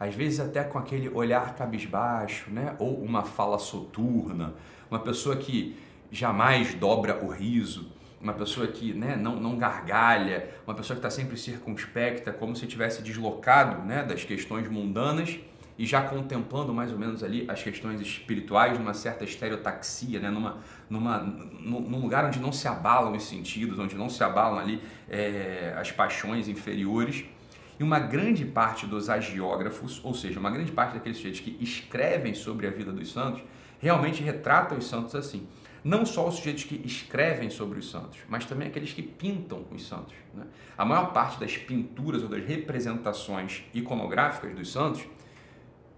às 0.00 0.14
vezes 0.14 0.40
até 0.40 0.64
com 0.64 0.78
aquele 0.78 1.10
olhar 1.10 1.54
cabisbaixo, 1.54 2.50
né? 2.50 2.74
ou 2.78 3.02
uma 3.02 3.22
fala 3.22 3.58
soturna, 3.58 4.54
uma 4.90 4.98
pessoa 4.98 5.36
que 5.36 5.76
jamais 6.10 6.72
dobra 6.74 7.22
o 7.22 7.28
riso, 7.28 7.92
uma 8.18 8.32
pessoa 8.32 8.66
que 8.66 8.94
né, 8.94 9.14
não, 9.14 9.36
não 9.36 9.58
gargalha, 9.58 10.48
uma 10.66 10.74
pessoa 10.74 10.94
que 10.94 11.06
está 11.06 11.10
sempre 11.10 11.36
circunspecta, 11.36 12.32
como 12.32 12.56
se 12.56 12.66
tivesse 12.66 13.02
deslocado 13.02 13.82
né, 13.82 14.02
das 14.02 14.24
questões 14.24 14.68
mundanas 14.68 15.38
e 15.80 15.86
já 15.86 16.02
contemplando 16.02 16.74
mais 16.74 16.92
ou 16.92 16.98
menos 16.98 17.24
ali 17.24 17.46
as 17.48 17.62
questões 17.62 18.02
espirituais 18.02 18.78
numa 18.78 18.92
certa 18.92 19.24
estereotaxia, 19.24 20.20
né, 20.20 20.28
numa, 20.28 20.58
numa, 20.90 21.18
num 21.18 21.98
lugar 22.02 22.26
onde 22.26 22.38
não 22.38 22.52
se 22.52 22.68
abalam 22.68 23.16
os 23.16 23.22
sentidos, 23.22 23.78
onde 23.78 23.96
não 23.96 24.10
se 24.10 24.22
abalam 24.22 24.58
ali 24.58 24.82
é, 25.08 25.74
as 25.78 25.90
paixões 25.90 26.48
inferiores. 26.48 27.24
E 27.78 27.82
uma 27.82 27.98
grande 27.98 28.44
parte 28.44 28.86
dos 28.86 29.08
agiógrafos, 29.08 30.04
ou 30.04 30.12
seja, 30.12 30.38
uma 30.38 30.50
grande 30.50 30.70
parte 30.70 30.92
daqueles 30.92 31.16
sujeitos 31.16 31.40
que 31.40 31.56
escrevem 31.62 32.34
sobre 32.34 32.66
a 32.66 32.70
vida 32.70 32.92
dos 32.92 33.10
santos, 33.10 33.42
realmente 33.80 34.22
retratam 34.22 34.76
os 34.76 34.86
santos 34.86 35.14
assim. 35.14 35.48
Não 35.82 36.04
só 36.04 36.28
os 36.28 36.34
sujeitos 36.34 36.64
que 36.64 36.74
escrevem 36.84 37.48
sobre 37.48 37.78
os 37.78 37.90
santos, 37.90 38.18
mas 38.28 38.44
também 38.44 38.68
aqueles 38.68 38.92
que 38.92 39.00
pintam 39.00 39.64
os 39.74 39.88
santos. 39.88 40.12
Né? 40.34 40.44
A 40.76 40.84
maior 40.84 41.14
parte 41.14 41.40
das 41.40 41.56
pinturas 41.56 42.22
ou 42.22 42.28
das 42.28 42.44
representações 42.44 43.62
iconográficas 43.72 44.54
dos 44.54 44.70
santos 44.70 45.06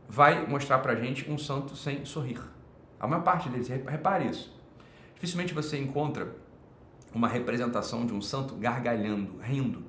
vai 0.08 0.46
mostrar 0.46 0.78
para 0.78 0.94
gente 0.94 1.30
um 1.30 1.38
santo 1.38 1.76
sem 1.76 2.04
sorrir. 2.04 2.40
A 3.00 3.06
maior 3.06 3.22
parte 3.22 3.48
deles, 3.48 3.68
repare 3.68 4.28
isso. 4.28 4.54
Dificilmente 5.14 5.54
você 5.54 5.78
encontra 5.78 6.34
uma 7.14 7.28
representação 7.28 8.06
de 8.06 8.12
um 8.12 8.20
santo 8.20 8.54
gargalhando, 8.56 9.38
rindo. 9.40 9.84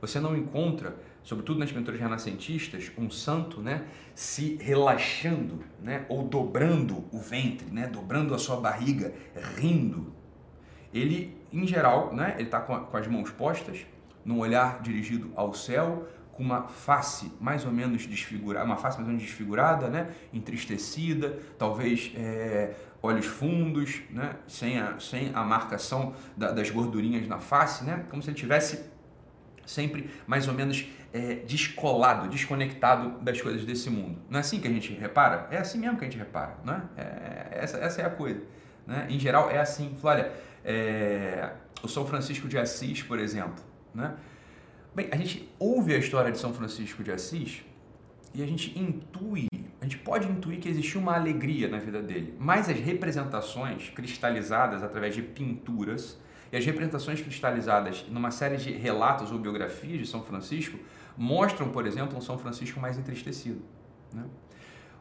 Você 0.00 0.20
não 0.20 0.36
encontra 0.36 0.96
sobretudo 1.28 1.58
nas 1.58 1.70
pinturas 1.70 2.00
renascentistas, 2.00 2.90
um 2.96 3.10
santo, 3.10 3.60
né, 3.60 3.84
se 4.14 4.56
relaxando, 4.62 5.62
né, 5.78 6.06
ou 6.08 6.24
dobrando 6.24 7.04
o 7.12 7.18
ventre, 7.18 7.70
né, 7.70 7.86
dobrando 7.86 8.34
a 8.34 8.38
sua 8.38 8.56
barriga, 8.56 9.12
rindo. 9.58 10.10
Ele, 10.90 11.36
em 11.52 11.66
geral, 11.66 12.14
né, 12.14 12.34
ele 12.36 12.44
está 12.44 12.60
com, 12.60 12.78
com 12.80 12.96
as 12.96 13.06
mãos 13.06 13.30
postas, 13.30 13.84
num 14.24 14.38
olhar 14.38 14.80
dirigido 14.80 15.30
ao 15.36 15.52
céu, 15.52 16.08
com 16.38 16.44
uma 16.44 16.68
face 16.68 17.32
mais 17.40 17.66
ou 17.66 17.72
menos 17.72 18.06
desfigurada, 18.06 18.64
uma 18.64 18.76
face 18.76 18.96
mais 18.96 19.08
ou 19.08 19.12
menos 19.12 19.22
desfigurada, 19.24 19.88
né, 19.88 20.08
entristecida, 20.32 21.36
talvez 21.58 22.12
é, 22.14 22.76
olhos 23.02 23.26
fundos, 23.26 24.02
né, 24.08 24.36
sem 24.46 24.78
a, 24.78 25.00
sem 25.00 25.32
a 25.34 25.42
marcação 25.42 26.14
da, 26.36 26.52
das 26.52 26.70
gordurinhas 26.70 27.26
na 27.26 27.40
face, 27.40 27.82
né, 27.82 28.04
como 28.08 28.22
se 28.22 28.30
ele 28.30 28.36
tivesse 28.36 28.88
sempre 29.66 30.08
mais 30.28 30.46
ou 30.46 30.54
menos 30.54 30.86
é, 31.12 31.34
descolado, 31.44 32.28
desconectado 32.28 33.18
das 33.18 33.40
coisas 33.40 33.64
desse 33.64 33.90
mundo. 33.90 34.20
Não 34.30 34.38
é 34.38 34.40
assim 34.40 34.60
que 34.60 34.68
a 34.68 34.70
gente 34.70 34.92
repara? 34.92 35.48
É 35.50 35.58
assim 35.58 35.80
mesmo 35.80 35.98
que 35.98 36.04
a 36.04 36.08
gente 36.08 36.18
repara, 36.18 36.56
não 36.64 36.74
é? 36.74 36.82
é 36.96 37.48
essa, 37.50 37.78
essa 37.78 38.00
é 38.00 38.06
a 38.06 38.10
coisa. 38.10 38.40
Né? 38.86 39.08
Em 39.10 39.18
geral, 39.18 39.50
é 39.50 39.58
assim. 39.58 39.96
Olha, 40.02 40.32
é, 40.64 41.50
o 41.82 41.88
São 41.88 42.06
Francisco 42.06 42.46
de 42.46 42.56
Assis, 42.56 43.02
por 43.02 43.18
exemplo, 43.18 43.62
né? 43.92 44.14
Bem, 44.94 45.08
a 45.12 45.16
gente 45.16 45.48
ouve 45.58 45.94
a 45.94 45.98
história 45.98 46.32
de 46.32 46.38
São 46.38 46.52
Francisco 46.52 47.04
de 47.04 47.12
Assis 47.12 47.62
e 48.34 48.42
a 48.42 48.46
gente 48.46 48.76
intui, 48.78 49.46
a 49.80 49.84
gente 49.84 49.98
pode 49.98 50.26
intuir 50.26 50.58
que 50.60 50.68
existiu 50.68 51.00
uma 51.00 51.14
alegria 51.14 51.68
na 51.68 51.78
vida 51.78 52.02
dele, 52.02 52.34
mas 52.38 52.68
as 52.68 52.78
representações 52.78 53.90
cristalizadas 53.90 54.82
através 54.82 55.14
de 55.14 55.22
pinturas 55.22 56.18
e 56.50 56.56
as 56.56 56.64
representações 56.64 57.20
cristalizadas 57.20 58.06
numa 58.08 58.30
série 58.30 58.56
de 58.56 58.72
relatos 58.72 59.30
ou 59.30 59.38
biografias 59.38 59.98
de 59.98 60.06
São 60.06 60.22
Francisco 60.22 60.78
mostram, 61.16 61.68
por 61.68 61.86
exemplo, 61.86 62.16
um 62.16 62.20
São 62.20 62.38
Francisco 62.38 62.80
mais 62.80 62.98
entristecido. 62.98 63.60
Né? 64.12 64.24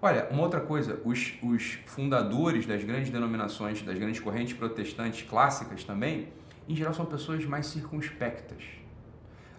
Olha, 0.02 0.28
uma 0.30 0.44
outra 0.44 0.60
coisa, 0.60 1.02
os, 1.06 1.34
os 1.42 1.80
fundadores 1.86 2.66
das 2.66 2.84
grandes 2.84 3.10
denominações, 3.10 3.82
das 3.82 3.98
grandes 3.98 4.20
correntes 4.20 4.54
protestantes 4.54 5.28
clássicas 5.28 5.84
também, 5.84 6.28
em 6.68 6.76
geral 6.76 6.94
são 6.94 7.06
pessoas 7.06 7.46
mais 7.46 7.66
circunspectas. 7.68 8.64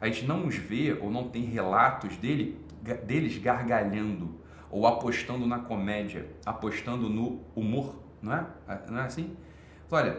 A 0.00 0.06
gente 0.06 0.24
não 0.24 0.46
os 0.46 0.56
vê 0.56 0.96
ou 1.00 1.10
não 1.10 1.28
tem 1.28 1.42
relatos 1.42 2.16
dele, 2.16 2.58
deles 3.04 3.38
gargalhando 3.38 4.34
ou 4.70 4.86
apostando 4.86 5.46
na 5.46 5.58
comédia, 5.58 6.26
apostando 6.44 7.08
no 7.08 7.40
humor, 7.54 7.96
não 8.22 8.34
é? 8.34 8.46
Não 8.88 8.98
é 8.98 9.02
assim? 9.02 9.36
Olha, 9.90 10.16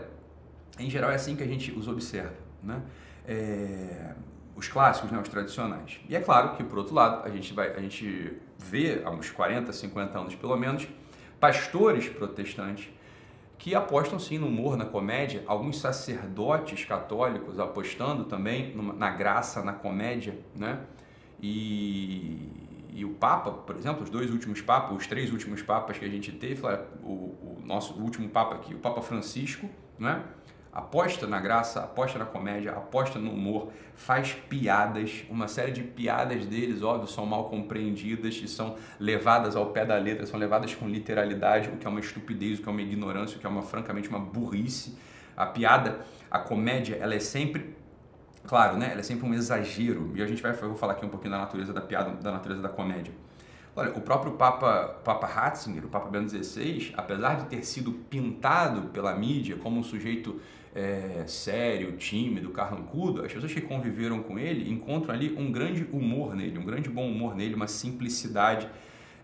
em 0.77 0.89
geral 0.89 1.11
é 1.11 1.15
assim 1.15 1.35
que 1.35 1.43
a 1.43 1.47
gente 1.47 1.71
os 1.71 1.87
observa, 1.87 2.33
né? 2.63 2.81
É, 3.27 4.13
os 4.55 4.67
clássicos, 4.67 5.09
né, 5.09 5.19
os 5.19 5.29
tradicionais. 5.29 6.01
E 6.09 6.15
é 6.15 6.19
claro 6.19 6.55
que, 6.57 6.63
por 6.63 6.79
outro 6.79 6.93
lado, 6.93 7.25
a 7.25 7.29
gente, 7.29 7.53
vai, 7.53 7.73
a 7.73 7.79
gente 7.79 8.37
vê 8.57 9.01
há 9.05 9.09
uns 9.09 9.29
40, 9.29 9.71
50 9.71 10.19
anos 10.19 10.35
pelo 10.35 10.57
menos, 10.57 10.85
pastores 11.39 12.09
protestantes 12.09 12.89
que 13.59 13.75
apostam 13.75 14.17
sim 14.17 14.39
no 14.39 14.47
humor, 14.47 14.77
na 14.77 14.85
comédia, 14.85 15.43
alguns 15.45 15.79
sacerdotes 15.79 16.85
católicos 16.85 17.59
apostando 17.59 18.23
também 18.23 18.73
na 18.97 19.11
graça, 19.11 19.61
na 19.61 19.73
comédia, 19.73 20.39
né? 20.55 20.79
E, 21.41 22.87
e 22.93 23.03
o 23.03 23.09
Papa, 23.09 23.51
por 23.51 23.75
exemplo, 23.75 24.01
os 24.01 24.09
dois 24.09 24.31
últimos 24.31 24.61
papas, 24.61 24.97
os 24.97 25.05
três 25.07 25.31
últimos 25.33 25.61
papas 25.61 25.97
que 25.97 26.05
a 26.05 26.09
gente 26.09 26.31
teve, 26.31 26.61
o, 27.03 27.07
o 27.07 27.61
nosso 27.65 27.93
último 28.01 28.29
papa 28.29 28.55
aqui, 28.55 28.73
o 28.73 28.79
Papa 28.79 29.01
Francisco, 29.01 29.69
né? 29.99 30.23
Aposta 30.73 31.25
na 31.25 31.39
graça, 31.39 31.81
aposta 31.81 32.19
na 32.19 32.25
comédia, 32.25 32.71
aposta 32.71 33.17
no 33.17 33.31
humor, 33.31 33.71
faz 33.95 34.33
piadas, 34.33 35.25
uma 35.29 35.47
série 35.47 35.71
de 35.71 35.81
piadas 35.81 36.45
deles, 36.45 36.83
óbvio, 36.83 37.07
são 37.07 37.25
mal 37.25 37.49
compreendidas 37.49 38.35
e 38.35 38.47
são 38.47 38.75
levadas 38.99 39.55
ao 39.55 39.67
pé 39.67 39.85
da 39.85 39.97
letra, 39.97 40.25
são 40.25 40.39
levadas 40.39 40.73
com 40.75 40.87
literalidade, 40.87 41.69
o 41.69 41.77
que 41.77 41.87
é 41.87 41.89
uma 41.89 41.99
estupidez, 41.99 42.59
o 42.59 42.63
que 42.63 42.69
é 42.69 42.71
uma 42.71 42.81
ignorância, 42.81 43.37
o 43.37 43.39
que 43.39 43.45
é 43.45 43.49
uma 43.49 43.63
francamente 43.63 44.09
uma 44.09 44.19
burrice. 44.19 44.97
A 45.35 45.45
piada, 45.45 45.99
a 46.29 46.39
comédia, 46.39 46.97
ela 46.99 47.15
é 47.15 47.19
sempre 47.19 47.75
claro, 48.45 48.77
né? 48.77 48.89
Ela 48.91 48.99
é 48.99 49.03
sempre 49.03 49.27
um 49.27 49.33
exagero. 49.33 50.11
E 50.15 50.21
a 50.21 50.27
gente 50.27 50.41
vai 50.41 50.51
vou 50.53 50.75
falar 50.75 50.93
aqui 50.93 51.05
um 51.05 51.09
pouquinho 51.09 51.31
da 51.31 51.39
natureza 51.39 51.71
da 51.73 51.81
piada, 51.81 52.11
da 52.11 52.31
natureza 52.31 52.61
da 52.61 52.69
comédia. 52.69 53.13
Olha, 53.75 53.91
o 53.91 54.01
próprio 54.01 54.33
Papa, 54.33 54.99
Papa 55.03 55.27
Ratzinger, 55.27 55.85
o 55.85 55.87
Papa 55.87 56.09
Bento 56.09 56.29
XVI, 56.29 56.93
apesar 56.97 57.35
de 57.35 57.45
ter 57.45 57.63
sido 57.63 57.91
pintado 57.91 58.89
pela 58.89 59.15
mídia 59.15 59.55
como 59.55 59.79
um 59.79 59.83
sujeito 59.83 60.41
é, 60.75 61.23
sério, 61.27 61.93
tímido, 61.93 62.49
carrancudo, 62.49 63.23
as 63.23 63.33
pessoas 63.33 63.51
que 63.51 63.61
conviveram 63.61 64.21
com 64.21 64.37
ele 64.37 64.71
encontram 64.71 65.13
ali 65.13 65.35
um 65.37 65.51
grande 65.51 65.87
humor 65.91 66.35
nele, 66.35 66.57
um 66.57 66.65
grande 66.65 66.89
bom 66.89 67.09
humor 67.09 67.35
nele, 67.35 67.55
uma 67.55 67.67
simplicidade, 67.67 68.69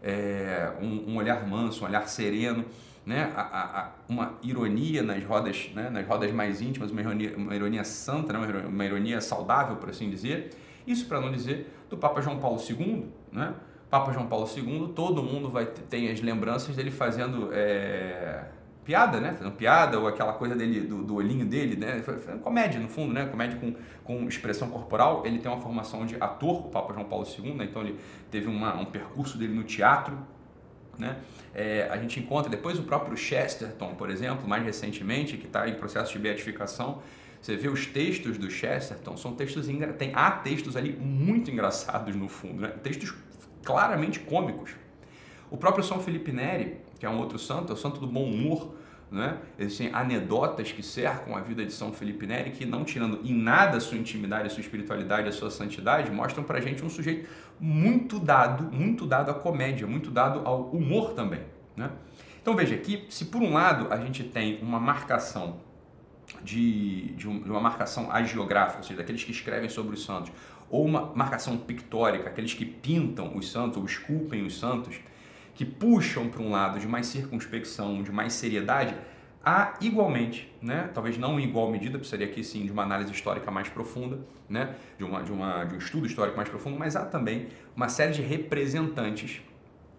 é, 0.02 0.72
um, 0.82 1.12
um, 1.12 1.18
olhar 1.18 1.48
manso, 1.48 1.84
um 1.84 1.88
olhar 1.88 2.08
sereno, 2.08 2.66
né? 3.06 3.32
A, 3.36 3.42
a, 3.42 3.82
a, 3.82 3.92
uma 4.10 4.34
ironia 4.42 5.04
nas 5.04 5.24
rodas, 5.24 5.70
né? 5.76 5.90
nas 5.90 6.08
rodas 6.08 6.32
mais 6.32 6.62
íntimas, 6.62 6.90
uma 6.90 7.02
ironia, 7.02 7.36
uma 7.38 7.56
ironia 7.56 7.84
santa, 7.84 8.34
né? 8.34 8.66
uma, 8.68 8.86
ironia, 8.86 9.22
saudável, 9.22 9.76
por 9.76 9.90
assim 9.90 10.10
dizer. 10.10 10.50
Isso 10.88 11.08
para 11.08 11.22
não 11.22 11.32
dizer 11.32 11.72
do 11.90 11.98
Papa 11.98 12.22
João 12.22 12.40
Paulo 12.40 12.60
II, 12.60 13.06
né? 13.32 13.54
Papa 13.90 14.12
João 14.12 14.26
Paulo 14.28 14.50
II, 14.56 14.92
todo 14.96 15.22
mundo 15.22 15.50
vai 15.50 15.68
ter, 15.68 15.84
tem 15.84 16.12
as 16.12 16.20
lembranças 16.20 16.76
dele 16.76 16.90
fazendo 16.90 17.50
é, 17.54 18.46
piada, 18.86 19.20
né? 19.20 19.34
Fazendo 19.34 19.56
piada, 19.56 20.00
ou 20.00 20.08
aquela 20.08 20.34
coisa 20.34 20.56
dele, 20.56 20.82
do, 20.82 21.04
do 21.04 21.16
olhinho 21.16 21.46
dele, 21.46 21.76
né? 21.76 22.02
Comédia, 22.42 22.80
no 22.80 22.88
fundo, 22.88 23.12
né? 23.12 23.26
Comédia 23.26 23.58
com, 23.58 23.74
com 24.04 24.28
expressão 24.28 24.70
corporal. 24.70 25.24
Ele 25.26 25.40
tem 25.40 25.52
uma 25.52 25.60
formação 25.60 26.06
de 26.06 26.16
ator, 26.20 26.68
o 26.68 26.70
Papa 26.70 26.94
João 26.94 27.06
Paulo 27.06 27.26
II, 27.28 27.56
né? 27.56 27.66
Então 27.66 27.82
ele 27.82 28.00
teve 28.30 28.48
uma, 28.48 28.80
um 28.80 28.86
percurso 28.86 29.38
dele 29.38 29.54
no 29.54 29.64
teatro, 29.64 30.16
né? 30.98 31.18
É, 31.54 31.90
a 31.92 31.98
gente 31.98 32.20
encontra 32.20 32.50
depois 32.50 32.78
o 32.78 32.84
próprio 32.84 33.18
Chesterton, 33.18 33.96
por 33.96 34.10
exemplo, 34.10 34.48
mais 34.48 34.64
recentemente, 34.64 35.36
que 35.36 35.48
está 35.48 35.68
em 35.68 35.74
processo 35.74 36.14
de 36.14 36.20
beatificação. 36.20 37.02
Você 37.42 37.56
vê 37.56 37.68
os 37.68 37.86
textos 37.86 38.38
do 38.38 38.50
Chesterton, 38.50 39.18
são 39.18 39.36
textos 39.36 39.70
engra... 39.70 39.94
tem 39.94 40.12
há 40.16 40.32
textos 40.32 40.76
ali 40.76 40.94
muito 40.94 41.52
engraçados 41.52 42.16
no 42.16 42.28
fundo, 42.28 42.62
né? 42.62 42.70
textos 42.82 43.14
claramente 43.64 44.20
cômicos. 44.20 44.72
O 45.52 45.58
próprio 45.58 45.84
São 45.84 46.00
Felipe 46.00 46.32
Neri, 46.32 46.78
que 47.00 47.06
é 47.06 47.10
um 47.10 47.18
outro 47.18 47.38
santo, 47.38 47.72
é 47.72 47.74
o 47.74 47.78
santo 47.78 48.00
do 48.00 48.08
bom 48.08 48.24
humor, 48.24 48.74
né? 49.12 49.38
Existem 49.58 49.90
anedotas 49.94 50.72
que 50.72 50.82
cercam 50.82 51.36
a 51.36 51.42
vida 51.42 51.66
de 51.66 51.72
São 51.72 51.94
Felipe 51.94 52.26
Neri 52.26 52.52
que, 52.52 52.66
não 52.66 52.84
tirando 52.84 53.22
em 53.24 53.34
nada 53.34 53.78
a 53.78 53.80
sua 53.80 53.98
intimidade, 53.98 54.48
a 54.48 54.50
sua 54.50 54.62
espiritualidade, 54.62 55.30
a 55.30 55.32
sua 55.32 55.52
santidade, 55.52 56.12
mostram 56.12 56.44
pra 56.44 56.60
gente 56.60 56.84
um 56.84 56.90
sujeito 56.90 57.30
muito 57.60 58.20
dado, 58.20 58.72
muito 58.72 59.06
dado 59.06 59.32
à 59.32 59.34
comédia, 59.34 59.88
muito 59.88 60.12
dado 60.12 60.42
ao 60.46 60.70
humor 60.70 61.14
também, 61.14 61.42
né? 61.76 61.92
Então 62.42 62.56
veja 62.56 62.78
que 62.78 63.06
se 63.10 63.26
por 63.26 63.42
um 63.42 63.54
lado 63.54 63.92
a 63.92 63.98
gente 63.98 64.24
tem 64.24 64.60
uma 64.62 64.80
marcação 64.80 65.58
de, 66.44 67.14
de, 67.14 67.28
um, 67.28 67.42
de 67.42 67.50
uma 67.50 67.60
marcação 67.60 68.12
agiográfica, 68.12 68.78
ou 68.80 68.84
seja, 68.84 68.98
daqueles 68.98 69.24
que 69.24 69.32
escrevem 69.32 69.70
sobre 69.70 69.96
os 69.96 70.04
santos, 70.04 70.32
ou 70.70 70.86
uma 70.86 71.12
marcação 71.16 71.58
pictórica, 71.58 72.30
aqueles 72.30 72.54
que 72.54 72.66
pintam 72.66 73.36
os 73.36 73.52
santos 73.52 73.78
ou 73.78 73.86
esculpem 73.86 74.46
os 74.46 74.60
santos, 74.60 75.00
que 75.56 75.66
puxam 75.66 76.30
para 76.30 76.42
um 76.42 76.52
lado 76.52 76.80
de 76.80 76.88
mais 76.88 77.08
circunspecção, 77.08 78.04
de 78.04 78.12
mais 78.12 78.34
seriedade, 78.34 78.94
há 79.44 79.76
igualmente, 79.80 80.54
né, 80.62 80.90
talvez 80.94 81.18
não 81.18 81.40
em 81.40 81.46
igual 81.46 81.72
medida, 81.72 81.98
precisaria 81.98 82.28
aqui 82.28 82.44
sim 82.44 82.66
de 82.66 82.72
uma 82.72 82.84
análise 82.84 83.12
histórica 83.12 83.50
mais 83.50 83.70
profunda, 83.70 84.20
né, 84.50 84.76
de, 84.98 85.04
uma, 85.06 85.24
de, 85.24 85.32
uma, 85.32 85.64
de 85.64 85.76
um 85.76 85.78
estudo 85.78 86.06
histórico 86.06 86.36
mais 86.36 86.50
profundo, 86.50 86.78
mas 86.78 86.96
há 86.96 87.06
também 87.06 87.48
uma 87.76 87.88
série 87.88 88.12
de 88.12 88.22
representantes 88.22 89.42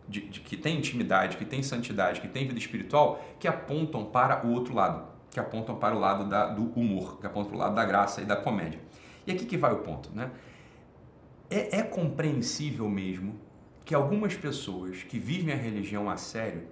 de, 0.06 0.20
de, 0.28 0.40
que 0.40 0.56
têm 0.58 0.76
intimidade, 0.76 1.38
que 1.38 1.44
têm 1.44 1.62
santidade, 1.62 2.20
que 2.20 2.28
têm 2.28 2.46
vida 2.46 2.58
espiritual, 2.58 3.24
que 3.40 3.48
apontam 3.48 4.04
para 4.04 4.46
o 4.46 4.52
outro 4.52 4.74
lado, 4.74 5.08
que 5.30 5.40
apontam 5.40 5.74
para 5.76 5.96
o 5.96 5.98
lado 5.98 6.28
da, 6.28 6.46
do 6.46 6.70
humor, 6.78 7.18
que 7.18 7.26
apontam 7.26 7.50
para 7.50 7.56
o 7.56 7.60
lado 7.60 7.74
da 7.74 7.84
graça 7.84 8.20
e 8.20 8.24
da 8.24 8.36
comédia. 8.36 8.80
E 9.26 9.32
aqui 9.32 9.46
que 9.46 9.56
vai 9.56 9.72
o 9.72 9.78
ponto, 9.78 10.10
né? 10.14 10.30
É, 11.48 11.78
é 11.78 11.82
compreensível 11.82 12.88
mesmo 12.88 13.45
que 13.86 13.94
algumas 13.94 14.34
pessoas 14.34 15.04
que 15.04 15.16
vivem 15.16 15.54
a 15.54 15.56
religião 15.56 16.10
a 16.10 16.16
sério 16.16 16.64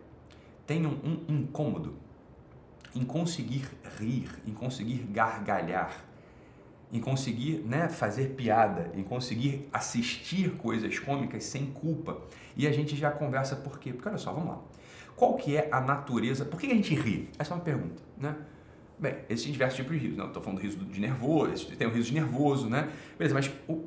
tenham 0.67 0.91
um 0.91 1.25
incômodo 1.29 1.95
em 2.93 3.05
conseguir 3.05 3.69
rir, 4.01 4.29
em 4.45 4.53
conseguir 4.53 5.07
gargalhar, 5.13 6.05
em 6.93 7.01
conseguir 7.01 7.59
né, 7.65 7.89
fazer 7.89 8.31
piada, 8.31 8.91
em 8.95 9.05
conseguir 9.05 9.69
assistir 9.73 10.57
coisas 10.57 10.99
cômicas 10.99 11.45
sem 11.45 11.67
culpa. 11.67 12.21
E 12.57 12.67
a 12.67 12.73
gente 12.73 12.97
já 12.97 13.13
conversa 13.13 13.55
por 13.55 13.79
quê? 13.79 13.93
Porque 13.93 14.09
olha 14.09 14.19
só, 14.19 14.33
vamos 14.33 14.49
lá. 14.49 14.61
Qual 15.15 15.37
que 15.37 15.57
é 15.57 15.69
a 15.71 15.81
natureza? 15.81 16.45
Por 16.45 16.59
que 16.59 16.67
a 16.67 16.75
gente 16.75 16.97
ri? 16.97 17.31
Essa 17.39 17.55
é 17.55 17.57
uma 17.57 17.63
pergunta, 17.63 18.03
né? 18.19 18.35
Bem, 18.99 19.19
existem 19.29 19.53
diversos 19.53 19.77
tipos 19.77 19.93
de 19.93 20.07
riso. 20.07 20.17
Não, 20.17 20.27
estou 20.27 20.43
falando 20.43 20.59
do 20.59 20.63
riso 20.63 20.79
de 20.79 21.01
nervoso, 21.01 21.77
tem 21.77 21.87
o 21.87 21.91
riso 21.91 22.09
de 22.09 22.15
nervoso, 22.15 22.69
né? 22.69 22.91
Beleza, 23.17 23.35
mas 23.35 23.51
o, 23.69 23.85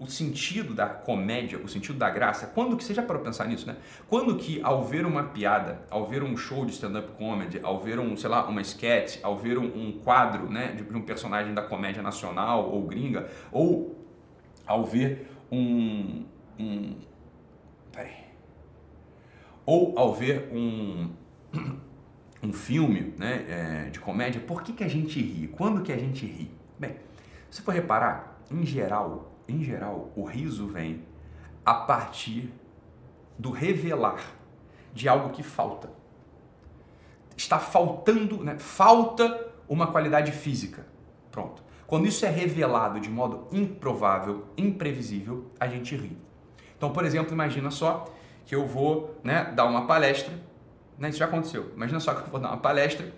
o 0.00 0.06
sentido 0.06 0.74
da 0.74 0.86
comédia, 0.86 1.58
o 1.58 1.68
sentido 1.68 1.98
da 1.98 2.08
graça, 2.08 2.46
quando 2.46 2.76
que 2.76 2.94
já 2.94 3.02
parou 3.02 3.22
pensar 3.22 3.46
nisso, 3.46 3.66
né? 3.66 3.76
Quando 4.08 4.36
que 4.36 4.60
ao 4.62 4.84
ver 4.84 5.04
uma 5.04 5.24
piada, 5.24 5.82
ao 5.90 6.06
ver 6.06 6.22
um 6.22 6.36
show 6.36 6.64
de 6.64 6.72
stand-up 6.72 7.12
comedy, 7.12 7.58
ao 7.62 7.80
ver 7.80 7.98
um, 7.98 8.16
sei 8.16 8.30
lá, 8.30 8.46
uma 8.46 8.60
sketch, 8.60 9.18
ao 9.22 9.36
ver 9.36 9.58
um, 9.58 9.64
um 9.64 9.92
quadro, 9.92 10.48
né, 10.48 10.72
de, 10.72 10.84
de, 10.84 10.96
um 10.96 11.02
personagem 11.02 11.52
da 11.52 11.62
comédia 11.62 12.02
nacional 12.02 12.70
ou 12.70 12.86
gringa, 12.86 13.28
ou 13.50 14.06
ao 14.66 14.84
ver 14.84 15.28
um, 15.50 16.24
um 16.58 16.96
peraí, 17.90 18.24
ou 19.66 19.98
ao 19.98 20.14
ver 20.14 20.48
um 20.52 21.10
um 22.40 22.52
filme, 22.52 23.14
né, 23.18 23.44
é, 23.48 23.90
de 23.90 23.98
comédia, 23.98 24.40
por 24.40 24.62
que 24.62 24.72
que 24.72 24.84
a 24.84 24.88
gente 24.88 25.20
ri? 25.20 25.48
Quando 25.48 25.82
que 25.82 25.92
a 25.92 25.98
gente 25.98 26.24
ri? 26.24 26.48
Bem, 26.78 26.94
se 27.50 27.62
for 27.62 27.74
reparar, 27.74 28.40
em 28.48 28.64
geral, 28.64 29.37
em 29.48 29.62
geral, 29.62 30.12
o 30.14 30.24
riso 30.24 30.66
vem 30.66 31.02
a 31.64 31.74
partir 31.74 32.52
do 33.38 33.50
revelar 33.50 34.20
de 34.92 35.08
algo 35.08 35.30
que 35.30 35.42
falta. 35.42 35.90
Está 37.36 37.58
faltando, 37.58 38.44
né? 38.44 38.58
falta 38.58 39.48
uma 39.68 39.86
qualidade 39.86 40.32
física. 40.32 40.86
Pronto. 41.30 41.62
Quando 41.86 42.06
isso 42.06 42.26
é 42.26 42.28
revelado 42.28 43.00
de 43.00 43.08
modo 43.08 43.46
improvável, 43.50 44.44
imprevisível, 44.56 45.50
a 45.58 45.66
gente 45.66 45.96
ri. 45.96 46.16
Então, 46.76 46.92
por 46.92 47.04
exemplo, 47.04 47.32
imagina 47.32 47.70
só 47.70 48.04
que 48.44 48.54
eu 48.54 48.66
vou 48.66 49.18
né, 49.24 49.52
dar 49.54 49.64
uma 49.64 49.86
palestra, 49.86 50.32
né, 50.98 51.08
isso 51.08 51.18
já 51.18 51.24
aconteceu, 51.24 51.70
imagina 51.74 52.00
só 52.00 52.14
que 52.14 52.26
eu 52.26 52.30
vou 52.30 52.40
dar 52.40 52.48
uma 52.48 52.58
palestra 52.58 53.12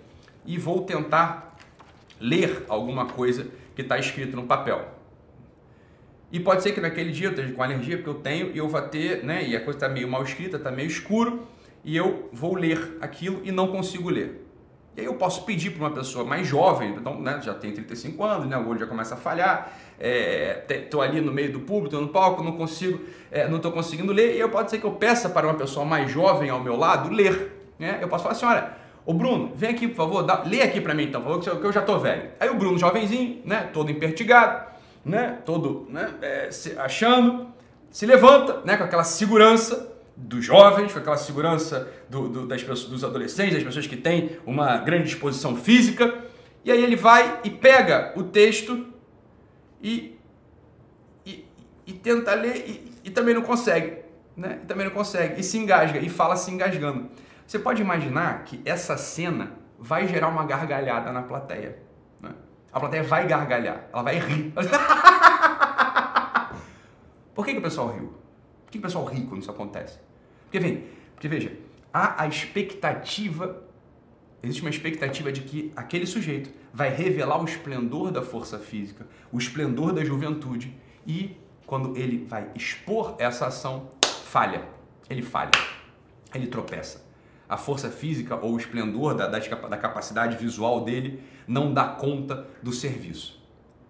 e 0.44 0.58
vou 0.58 0.82
tentar 0.82 1.56
ler 2.20 2.64
alguma 2.68 3.06
coisa 3.06 3.50
que 3.74 3.82
está 3.82 3.98
escrito 3.98 4.36
no 4.36 4.44
papel. 4.44 4.99
E 6.32 6.38
pode 6.38 6.62
ser 6.62 6.72
que 6.72 6.80
naquele 6.80 7.10
dia 7.10 7.26
eu 7.26 7.30
esteja 7.30 7.52
com 7.52 7.62
alergia, 7.62 7.96
porque 7.96 8.10
eu 8.10 8.14
tenho, 8.14 8.50
e 8.54 8.58
eu 8.58 8.68
vou 8.68 8.80
ter, 8.82 9.24
né? 9.24 9.44
E 9.44 9.56
a 9.56 9.60
coisa 9.60 9.78
está 9.78 9.88
meio 9.88 10.08
mal 10.08 10.22
escrita, 10.22 10.56
está 10.56 10.70
meio 10.70 10.86
escuro, 10.86 11.46
e 11.84 11.96
eu 11.96 12.28
vou 12.32 12.54
ler 12.54 12.98
aquilo 13.00 13.40
e 13.44 13.50
não 13.50 13.68
consigo 13.68 14.08
ler. 14.08 14.46
E 14.96 15.00
aí 15.00 15.06
eu 15.06 15.14
posso 15.14 15.44
pedir 15.44 15.70
para 15.70 15.80
uma 15.86 15.90
pessoa 15.90 16.24
mais 16.24 16.46
jovem, 16.46 16.90
então 16.90 17.20
né, 17.20 17.40
já 17.42 17.54
tem 17.54 17.72
35 17.72 18.22
anos, 18.24 18.46
né, 18.48 18.56
o 18.56 18.68
olho 18.68 18.78
já 18.78 18.86
começa 18.86 19.14
a 19.14 19.16
falhar, 19.16 19.72
estou 20.68 21.02
é, 21.02 21.06
ali 21.06 21.20
no 21.20 21.32
meio 21.32 21.52
do 21.52 21.60
público, 21.60 21.96
no 21.96 22.08
palco, 22.08 22.42
não 22.42 22.52
consigo, 22.52 23.00
é, 23.30 23.48
não 23.48 23.56
estou 23.56 23.70
conseguindo 23.70 24.12
ler, 24.12 24.34
e 24.34 24.40
eu 24.40 24.48
pode 24.48 24.68
ser 24.68 24.78
que 24.78 24.84
eu 24.84 24.92
peça 24.92 25.28
para 25.28 25.46
uma 25.46 25.54
pessoa 25.54 25.86
mais 25.86 26.10
jovem 26.10 26.50
ao 26.50 26.60
meu 26.60 26.76
lado 26.76 27.08
ler. 27.08 27.72
Né? 27.78 27.98
Eu 28.00 28.08
posso 28.08 28.24
falar 28.24 28.34
assim, 28.34 28.46
olha, 28.46 28.80
Ô 29.06 29.14
Bruno, 29.14 29.52
vem 29.54 29.70
aqui, 29.70 29.88
por 29.88 29.96
favor, 29.96 30.22
dá, 30.22 30.42
lê 30.44 30.60
aqui 30.60 30.80
para 30.80 30.94
mim 30.94 31.04
então, 31.04 31.22
por 31.22 31.42
favor, 31.42 31.60
que 31.60 31.66
eu 31.66 31.72
já 31.72 31.80
tô 31.80 31.98
velho. 31.98 32.30
Aí 32.38 32.50
o 32.50 32.54
Bruno, 32.54 32.78
jovenzinho, 32.78 33.40
né, 33.44 33.70
todo 33.72 33.90
impertigado, 33.90 34.70
né, 35.04 35.38
todo 35.44 35.86
né, 35.88 36.14
é, 36.20 36.50
se 36.50 36.78
achando, 36.78 37.48
se 37.90 38.06
levanta, 38.06 38.60
né, 38.64 38.76
com 38.76 38.84
aquela 38.84 39.04
segurança 39.04 39.90
dos 40.16 40.44
jovens, 40.44 40.92
com 40.92 40.98
aquela 40.98 41.16
segurança 41.16 41.90
do, 42.08 42.28
do, 42.28 42.46
das 42.46 42.62
pessoas, 42.62 42.90
dos 42.90 43.04
adolescentes, 43.04 43.54
das 43.54 43.64
pessoas 43.64 43.86
que 43.86 43.96
têm 43.96 44.38
uma 44.44 44.78
grande 44.78 45.04
disposição 45.04 45.56
física, 45.56 46.24
e 46.64 46.70
aí 46.70 46.82
ele 46.82 46.96
vai 46.96 47.40
e 47.42 47.50
pega 47.50 48.12
o 48.16 48.24
texto 48.24 48.86
e, 49.82 50.18
e, 51.24 51.46
e 51.86 51.92
tenta 51.94 52.34
ler 52.34 52.56
e, 52.56 52.92
e, 53.04 53.10
também 53.10 53.34
não 53.34 53.42
consegue, 53.42 53.98
né, 54.36 54.60
e 54.62 54.66
também 54.66 54.84
não 54.86 54.92
consegue, 54.92 55.40
e 55.40 55.42
se 55.42 55.56
engasga, 55.56 55.98
e 55.98 56.08
fala 56.08 56.36
se 56.36 56.50
engasgando. 56.50 57.08
Você 57.46 57.58
pode 57.58 57.80
imaginar 57.80 58.44
que 58.44 58.60
essa 58.64 58.96
cena 58.96 59.52
vai 59.78 60.06
gerar 60.06 60.28
uma 60.28 60.44
gargalhada 60.44 61.10
na 61.10 61.22
plateia. 61.22 61.78
A 62.72 62.78
plateia 62.78 63.02
vai 63.02 63.26
gargalhar, 63.26 63.88
ela 63.92 64.02
vai 64.02 64.18
rir. 64.18 64.52
Por 67.34 67.44
que, 67.44 67.52
que 67.52 67.58
o 67.58 67.62
pessoal 67.62 67.88
riu? 67.88 68.08
Por 68.64 68.70
que, 68.70 68.72
que 68.72 68.78
o 68.78 68.82
pessoal 68.82 69.04
ri 69.04 69.22
quando 69.22 69.42
isso 69.42 69.50
acontece? 69.50 69.98
Porque, 70.44 70.60
vem, 70.60 70.84
porque 71.14 71.26
veja, 71.26 71.52
há 71.92 72.22
a 72.22 72.26
expectativa, 72.26 73.62
existe 74.42 74.62
uma 74.62 74.70
expectativa 74.70 75.32
de 75.32 75.40
que 75.40 75.72
aquele 75.74 76.06
sujeito 76.06 76.50
vai 76.72 76.88
revelar 76.90 77.40
o 77.40 77.44
esplendor 77.44 78.10
da 78.10 78.22
força 78.22 78.58
física, 78.58 79.06
o 79.32 79.38
esplendor 79.38 79.92
da 79.92 80.04
juventude 80.04 80.76
e 81.06 81.36
quando 81.66 81.96
ele 81.96 82.24
vai 82.24 82.48
expor 82.54 83.16
essa 83.18 83.46
ação, 83.46 83.90
falha. 84.24 84.64
Ele 85.08 85.22
falha. 85.22 85.50
Ele 86.34 86.46
tropeça 86.46 87.09
a 87.50 87.56
força 87.56 87.90
física 87.90 88.36
ou 88.36 88.54
o 88.54 88.56
esplendor 88.56 89.16
da, 89.16 89.26
da, 89.26 89.38
da 89.40 89.76
capacidade 89.76 90.36
visual 90.36 90.84
dele 90.84 91.20
não 91.48 91.74
dá 91.74 91.84
conta 91.84 92.46
do 92.62 92.72
serviço. 92.72 93.42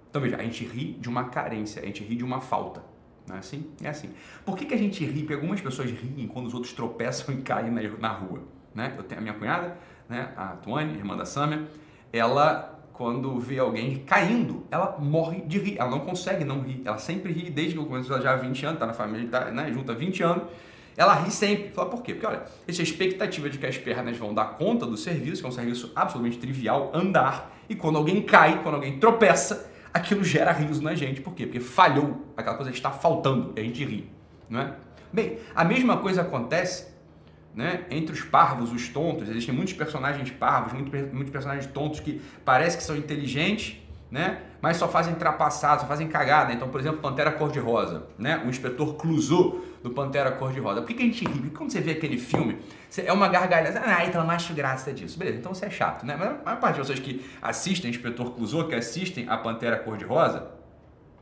Então 0.08 0.22
veja, 0.22 0.38
a 0.38 0.42
gente 0.42 0.64
ri 0.64 0.94
de 0.94 1.10
uma 1.10 1.24
carência, 1.24 1.82
a 1.82 1.84
gente 1.84 2.02
ri 2.02 2.16
de 2.16 2.24
uma 2.24 2.40
falta. 2.40 2.82
Não 3.28 3.36
é 3.36 3.38
assim? 3.38 3.70
É 3.82 3.90
assim. 3.90 4.10
Por 4.46 4.56
que, 4.56 4.64
que 4.64 4.72
a 4.72 4.78
gente 4.78 5.04
ri? 5.04 5.20
Porque 5.20 5.34
algumas 5.34 5.60
pessoas 5.60 5.90
riem 5.90 6.26
quando 6.26 6.46
os 6.46 6.54
outros 6.54 6.72
tropeçam 6.72 7.34
e 7.36 7.42
caem 7.42 7.70
na, 7.70 7.82
na 7.82 8.08
rua. 8.08 8.40
Né? 8.74 8.94
Eu 8.96 9.04
tenho 9.04 9.20
a 9.20 9.22
minha 9.22 9.34
cunhada, 9.34 9.76
né, 10.08 10.32
a 10.36 10.48
Tuane, 10.56 10.94
irmã 10.94 11.14
da 11.14 11.26
Samia, 11.26 11.68
ela, 12.10 12.82
quando 12.94 13.38
vê 13.38 13.58
alguém 13.58 13.98
caindo, 13.98 14.64
ela 14.70 14.96
morre 14.98 15.42
de 15.42 15.58
rir. 15.58 15.76
Ela 15.78 15.90
não 15.90 16.00
consegue 16.00 16.44
não 16.44 16.62
rir. 16.62 16.80
Ela 16.82 16.98
sempre 16.98 17.30
ri, 17.30 17.50
desde 17.50 17.74
que 17.74 17.78
eu 17.78 17.84
conheço 17.84 18.10
ela 18.10 18.22
já 18.22 18.32
há 18.32 18.36
20 18.36 18.64
anos, 18.64 18.76
está 18.76 18.86
na 18.86 18.94
família, 18.94 19.28
tá, 19.28 19.50
né, 19.50 19.70
junto 19.70 19.92
há 19.92 19.94
20 19.94 20.22
anos 20.22 20.44
ela 21.00 21.14
ri 21.14 21.30
sempre. 21.30 21.70
Fala 21.70 21.88
por 21.88 22.02
quê? 22.02 22.12
Porque 22.12 22.26
olha, 22.26 22.42
existe 22.68 22.82
a 22.82 22.84
expectativa 22.84 23.48
de 23.48 23.56
que 23.56 23.64
as 23.64 23.78
pernas 23.78 24.18
vão 24.18 24.34
dar 24.34 24.58
conta 24.58 24.84
do 24.84 24.98
serviço, 24.98 25.40
que 25.40 25.46
é 25.46 25.48
um 25.48 25.52
serviço 25.52 25.90
absolutamente 25.96 26.36
trivial, 26.36 26.90
andar, 26.92 27.56
e 27.70 27.74
quando 27.74 27.96
alguém 27.96 28.20
cai, 28.20 28.62
quando 28.62 28.74
alguém 28.74 28.98
tropeça, 28.98 29.70
aquilo 29.94 30.22
gera 30.22 30.52
riso 30.52 30.82
na 30.82 30.94
gente. 30.94 31.22
Por 31.22 31.32
quê? 31.32 31.46
Porque 31.46 31.58
falhou, 31.58 32.26
aquela 32.36 32.54
coisa 32.54 32.70
está 32.70 32.90
faltando, 32.90 33.54
e 33.56 33.60
a 33.60 33.62
gente 33.62 33.82
ri. 33.82 34.10
Não 34.46 34.60
é? 34.60 34.74
Bem, 35.10 35.38
a 35.54 35.64
mesma 35.64 35.96
coisa 35.96 36.20
acontece 36.20 36.88
né, 37.54 37.86
entre 37.90 38.12
os 38.12 38.20
parvos, 38.20 38.70
os 38.70 38.88
tontos. 38.88 39.26
Existem 39.26 39.54
muitos 39.54 39.72
personagens 39.72 40.30
parvos, 40.30 40.74
muitos, 40.74 41.12
muitos 41.14 41.32
personagens 41.32 41.66
tontos 41.72 42.00
que 42.00 42.20
parecem 42.44 42.78
que 42.78 42.84
são 42.84 42.94
inteligentes, 42.94 43.78
né? 44.10 44.42
Mas 44.60 44.76
só 44.76 44.86
fazem 44.86 45.14
trapaçado, 45.14 45.80
só 45.80 45.86
fazem 45.86 46.08
cagada. 46.08 46.52
Então, 46.52 46.68
por 46.68 46.78
exemplo, 46.78 46.98
Pantera 46.98 47.32
Cor-de-Rosa, 47.32 48.06
né? 48.18 48.42
O 48.44 48.50
inspetor 48.50 48.96
Clouseau 48.96 49.69
do 49.82 49.90
Pantera 49.90 50.32
Cor-de-Rosa. 50.32 50.82
Por 50.82 50.88
que, 50.88 50.94
que 50.94 51.02
a 51.02 51.06
gente 51.06 51.24
ri? 51.24 51.40
Porque 51.40 51.56
quando 51.56 51.70
você 51.70 51.80
vê 51.80 51.92
aquele 51.92 52.18
filme, 52.18 52.58
é 52.98 53.12
uma 53.12 53.28
gargalhada. 53.28 53.82
Ah, 53.84 54.04
então 54.04 54.22
eu 54.22 54.30
acho 54.30 54.52
graça 54.52 54.92
disso. 54.92 55.18
Beleza, 55.18 55.38
então 55.38 55.54
você 55.54 55.66
é 55.66 55.70
chato, 55.70 56.04
né? 56.04 56.16
Mas 56.18 56.28
a 56.28 56.44
maior 56.44 56.60
parte 56.60 56.76
de 56.76 56.86
vocês 56.86 56.98
que 56.98 57.24
assistem 57.40 57.90
Inspetor 57.90 58.32
Clouseau, 58.32 58.68
que 58.68 58.74
assistem 58.74 59.28
a 59.28 59.36
Pantera 59.36 59.78
Cor-de-Rosa, 59.78 60.50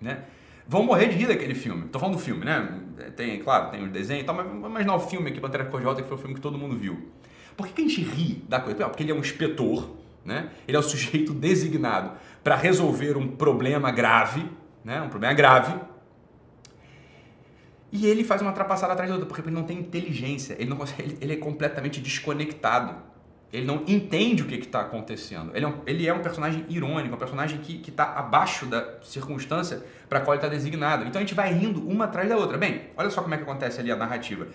né? 0.00 0.24
Vão 0.66 0.82
morrer 0.82 1.08
de 1.08 1.16
rir 1.16 1.28
daquele 1.28 1.54
filme. 1.54 1.88
Tô 1.88 1.98
falando 1.98 2.16
do 2.16 2.20
filme, 2.20 2.44
né? 2.44 2.80
Tem, 3.16 3.38
claro, 3.38 3.70
tem 3.70 3.84
o 3.84 3.88
desenho 3.88 4.20
e 4.20 4.24
tal, 4.24 4.34
mas 4.34 4.46
vamos 4.46 4.68
imaginar 4.68 4.96
o 4.96 5.00
filme 5.00 5.30
aqui, 5.30 5.40
Pantera 5.40 5.64
Cor-de-Rosa, 5.64 6.02
que 6.02 6.08
foi 6.08 6.16
o 6.16 6.20
filme 6.20 6.34
que 6.34 6.40
todo 6.40 6.58
mundo 6.58 6.76
viu. 6.76 7.10
Por 7.56 7.66
que, 7.66 7.72
que 7.72 7.82
a 7.82 7.88
gente 7.88 8.02
ri 8.02 8.44
da 8.48 8.60
coisa? 8.60 8.88
Porque 8.88 9.02
ele 9.02 9.12
é 9.12 9.14
um 9.14 9.20
inspetor, 9.20 9.96
né? 10.24 10.50
Ele 10.66 10.76
é 10.76 10.80
o 10.80 10.82
sujeito 10.84 11.32
designado 11.32 12.12
para 12.44 12.54
resolver 12.54 13.16
um 13.16 13.28
problema 13.28 13.90
grave, 13.90 14.44
né? 14.84 15.00
Um 15.00 15.08
problema 15.08 15.34
grave. 15.34 15.74
E 17.90 18.06
ele 18.06 18.22
faz 18.22 18.42
uma 18.42 18.50
ultrapassada 18.50 18.92
atrás 18.92 19.08
da 19.08 19.14
outra, 19.16 19.28
porque 19.28 19.48
ele 19.48 19.54
não 19.54 19.64
tem 19.64 19.78
inteligência, 19.78 20.54
ele, 20.58 20.68
não 20.68 20.76
consegue, 20.76 21.16
ele 21.20 21.32
é 21.32 21.36
completamente 21.36 22.00
desconectado. 22.00 22.94
Ele 23.50 23.64
não 23.64 23.82
entende 23.86 24.42
o 24.42 24.46
que 24.46 24.56
está 24.56 24.82
acontecendo. 24.82 25.52
Ele 25.54 25.64
é, 25.64 25.68
um, 25.68 25.74
ele 25.86 26.06
é 26.06 26.12
um 26.12 26.20
personagem 26.20 26.66
irônico, 26.68 27.14
um 27.14 27.18
personagem 27.18 27.58
que 27.60 27.88
está 27.88 28.12
abaixo 28.12 28.66
da 28.66 29.00
circunstância 29.00 29.82
para 30.06 30.18
a 30.18 30.20
qual 30.20 30.34
ele 30.34 30.44
está 30.44 30.54
designado. 30.54 31.06
Então 31.06 31.18
a 31.18 31.24
gente 31.24 31.34
vai 31.34 31.50
rindo 31.50 31.80
uma 31.88 32.04
atrás 32.04 32.28
da 32.28 32.36
outra. 32.36 32.58
Bem, 32.58 32.82
olha 32.94 33.08
só 33.08 33.22
como 33.22 33.32
é 33.32 33.38
que 33.38 33.44
acontece 33.44 33.80
ali 33.80 33.90
a 33.90 33.96
narrativa. 33.96 34.48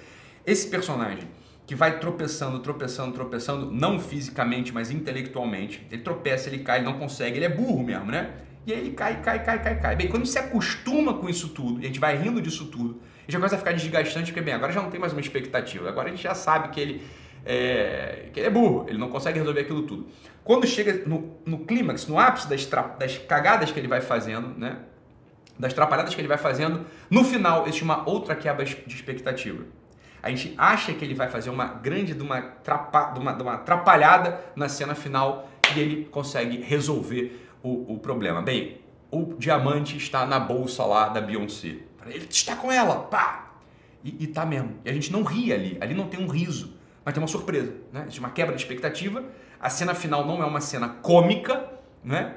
Esse 0.45 0.67
personagem 0.67 1.27
que 1.65 1.73
vai 1.73 1.99
tropeçando, 1.99 2.59
tropeçando, 2.59 3.13
tropeçando, 3.13 3.71
não 3.71 3.99
fisicamente, 3.99 4.71
mas 4.71 4.91
intelectualmente. 4.91 5.87
Ele 5.89 6.01
tropeça, 6.01 6.49
ele 6.49 6.59
cai, 6.59 6.79
ele 6.79 6.85
não 6.85 6.99
consegue, 6.99 7.37
ele 7.37 7.45
é 7.45 7.49
burro 7.49 7.83
mesmo, 7.83 8.11
né? 8.11 8.31
E 8.65 8.73
aí 8.73 8.79
ele 8.79 8.91
cai, 8.91 9.21
cai, 9.21 9.43
cai, 9.43 9.61
cai, 9.61 9.79
cai. 9.79 9.95
Bem, 9.95 10.07
quando 10.07 10.25
se 10.25 10.37
acostuma 10.37 11.13
com 11.15 11.29
isso 11.29 11.49
tudo, 11.49 11.79
e 11.79 11.83
a 11.83 11.87
gente 11.87 11.99
vai 11.99 12.17
rindo 12.17 12.41
disso 12.41 12.65
tudo, 12.65 13.01
e 13.27 13.31
já 13.31 13.37
começa 13.37 13.55
a 13.55 13.57
ficar 13.57 13.73
desgastante, 13.73 14.31
porque, 14.31 14.41
bem, 14.41 14.53
agora 14.53 14.71
já 14.71 14.81
não 14.81 14.89
tem 14.89 14.99
mais 14.99 15.13
uma 15.13 15.21
expectativa, 15.21 15.89
agora 15.89 16.07
a 16.07 16.11
gente 16.11 16.23
já 16.23 16.35
sabe 16.35 16.69
que 16.69 16.79
ele 16.79 17.03
é, 17.45 18.29
que 18.31 18.39
ele 18.39 18.47
é 18.47 18.49
burro, 18.49 18.85
ele 18.87 18.97
não 18.97 19.09
consegue 19.09 19.39
resolver 19.39 19.61
aquilo 19.61 19.83
tudo. 19.83 20.07
Quando 20.43 20.65
chega 20.65 21.03
no, 21.05 21.37
no 21.45 21.59
clímax, 21.59 22.07
no 22.07 22.17
ápice 22.17 22.49
das, 22.49 22.65
das 22.97 23.17
cagadas 23.17 23.71
que 23.71 23.79
ele 23.79 23.87
vai 23.87 24.01
fazendo, 24.01 24.47
né? 24.57 24.77
Das 25.57 25.73
trapalhadas 25.73 26.15
que 26.15 26.21
ele 26.21 26.27
vai 26.27 26.37
fazendo, 26.37 26.85
no 27.09 27.23
final 27.23 27.63
existe 27.63 27.83
uma 27.83 28.07
outra 28.09 28.35
quebra 28.35 28.65
de 28.65 28.95
expectativa. 28.95 29.63
A 30.21 30.29
gente 30.29 30.53
acha 30.57 30.93
que 30.93 31.03
ele 31.03 31.13
vai 31.13 31.29
fazer 31.29 31.49
uma 31.49 31.65
grande, 31.65 32.13
de 32.13 32.23
uma, 32.23 32.41
trapa, 32.41 33.11
de 33.11 33.19
uma, 33.19 33.33
de 33.33 33.43
uma 33.43 33.53
atrapalhada 33.55 34.39
na 34.55 34.69
cena 34.69 34.95
final 34.95 35.49
e 35.75 35.79
ele 35.79 36.05
consegue 36.05 36.61
resolver 36.61 37.49
o, 37.61 37.93
o 37.93 37.99
problema. 37.99 38.41
Bem, 38.41 38.79
o 39.11 39.35
diamante 39.37 39.97
está 39.97 40.25
na 40.25 40.39
bolsa 40.39 40.85
lá 40.85 41.09
da 41.09 41.21
Beyoncé. 41.21 41.75
Ele 42.07 42.27
está 42.29 42.55
com 42.55 42.71
ela, 42.71 43.03
pá! 43.03 43.53
E, 44.03 44.23
e 44.23 44.27
tá 44.27 44.45
mesmo. 44.45 44.79
E 44.83 44.89
a 44.89 44.93
gente 44.93 45.11
não 45.11 45.23
ri 45.23 45.53
ali, 45.53 45.77
ali 45.79 45.93
não 45.93 46.07
tem 46.07 46.19
um 46.19 46.27
riso, 46.27 46.73
mas 47.05 47.13
tem 47.13 47.21
uma 47.21 47.27
surpresa, 47.27 47.73
né? 47.91 48.01
Existe 48.01 48.19
uma 48.19 48.29
quebra 48.29 48.55
de 48.55 48.61
expectativa. 48.61 49.23
A 49.59 49.69
cena 49.69 49.95
final 49.95 50.25
não 50.25 50.41
é 50.41 50.45
uma 50.45 50.59
cena 50.59 50.89
cômica, 50.89 51.71
né? 52.03 52.35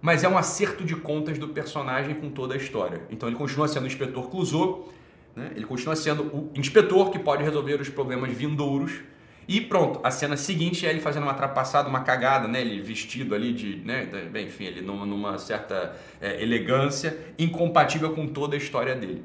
Mas 0.00 0.24
é 0.24 0.28
um 0.28 0.36
acerto 0.36 0.84
de 0.84 0.94
contas 0.96 1.38
do 1.38 1.48
personagem 1.48 2.14
com 2.14 2.30
toda 2.30 2.54
a 2.54 2.56
história. 2.56 3.02
Então 3.10 3.28
ele 3.28 3.36
continua 3.36 3.68
sendo 3.68 3.84
o 3.84 3.86
inspetor 3.86 4.28
Clouseau, 4.28 4.92
né? 5.34 5.52
Ele 5.54 5.64
continua 5.64 5.94
sendo 5.94 6.22
o 6.24 6.50
inspetor 6.56 7.10
que 7.10 7.18
pode 7.18 7.42
resolver 7.42 7.80
os 7.80 7.88
problemas 7.88 8.32
vindouros. 8.32 9.00
E 9.48 9.60
pronto, 9.60 10.00
a 10.02 10.10
cena 10.10 10.36
seguinte 10.36 10.84
é 10.86 10.90
ele 10.90 11.00
fazendo 11.00 11.22
uma 11.22 11.34
trapaçada, 11.34 11.88
uma 11.88 12.00
cagada, 12.00 12.48
né? 12.48 12.60
Ele 12.60 12.80
vestido 12.80 13.34
ali 13.34 13.52
de, 13.52 13.76
né? 13.76 14.06
Bem, 14.30 14.46
enfim, 14.46 14.64
ele 14.64 14.80
numa, 14.80 15.06
numa 15.06 15.38
certa 15.38 15.96
é, 16.20 16.42
elegância, 16.42 17.16
incompatível 17.38 18.12
com 18.12 18.26
toda 18.26 18.56
a 18.56 18.58
história 18.58 18.94
dele. 18.94 19.24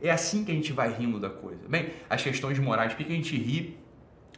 É 0.00 0.10
assim 0.10 0.44
que 0.44 0.50
a 0.50 0.54
gente 0.54 0.72
vai 0.72 0.92
rindo 0.92 1.18
da 1.18 1.30
coisa. 1.30 1.60
Bem, 1.68 1.86
as 2.10 2.22
questões 2.22 2.58
morais, 2.58 2.92
por 2.92 3.06
que 3.06 3.12
a 3.12 3.16
gente 3.16 3.36
ri, 3.36 3.78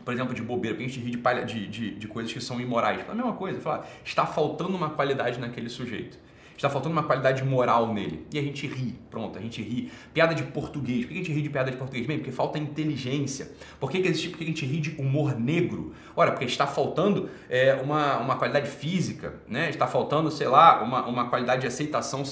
por 0.04 0.14
exemplo, 0.14 0.34
de 0.34 0.42
bobeira, 0.42 0.76
por 0.76 0.80
que 0.80 0.84
a 0.84 0.88
gente 0.88 1.00
ri 1.00 1.10
de, 1.10 1.18
palha, 1.18 1.44
de, 1.44 1.66
de, 1.66 1.94
de 1.94 2.06
coisas 2.06 2.32
que 2.32 2.40
são 2.40 2.60
imorais? 2.60 3.00
É 3.00 3.10
a 3.10 3.14
mesma 3.14 3.32
coisa, 3.32 3.60
falar, 3.60 3.88
está 4.04 4.26
faltando 4.26 4.76
uma 4.76 4.90
qualidade 4.90 5.40
naquele 5.40 5.68
sujeito. 5.68 6.18
Está 6.56 6.70
faltando 6.70 6.92
uma 6.92 7.02
qualidade 7.02 7.44
moral 7.44 7.92
nele. 7.92 8.26
E 8.32 8.38
a 8.38 8.42
gente 8.42 8.66
ri, 8.66 8.98
pronto, 9.10 9.38
a 9.38 9.42
gente 9.42 9.60
ri. 9.60 9.90
Piada 10.12 10.34
de 10.34 10.44
português. 10.44 11.04
Por 11.04 11.08
que 11.08 11.14
a 11.14 11.16
gente 11.18 11.32
ri 11.32 11.42
de 11.42 11.50
piada 11.50 11.70
de 11.70 11.76
português? 11.76 12.06
Bem, 12.06 12.18
porque 12.18 12.30
falta 12.30 12.58
inteligência. 12.58 13.50
Por 13.80 13.90
que, 13.90 14.00
que 14.00 14.08
existe? 14.08 14.28
Por 14.28 14.38
que 14.38 14.44
a 14.44 14.46
gente 14.46 14.64
ri 14.64 14.80
de 14.80 14.90
humor 15.00 15.38
negro? 15.38 15.92
Ora, 16.14 16.30
porque 16.30 16.44
está 16.44 16.66
faltando 16.66 17.28
é, 17.48 17.74
uma, 17.74 18.18
uma 18.18 18.36
qualidade 18.36 18.68
física, 18.68 19.34
né? 19.48 19.68
Está 19.68 19.86
faltando, 19.86 20.30
sei 20.30 20.46
lá, 20.46 20.82
uma, 20.82 21.06
uma 21.06 21.28
qualidade 21.28 21.62
de 21.62 21.66
aceitação 21.66 22.22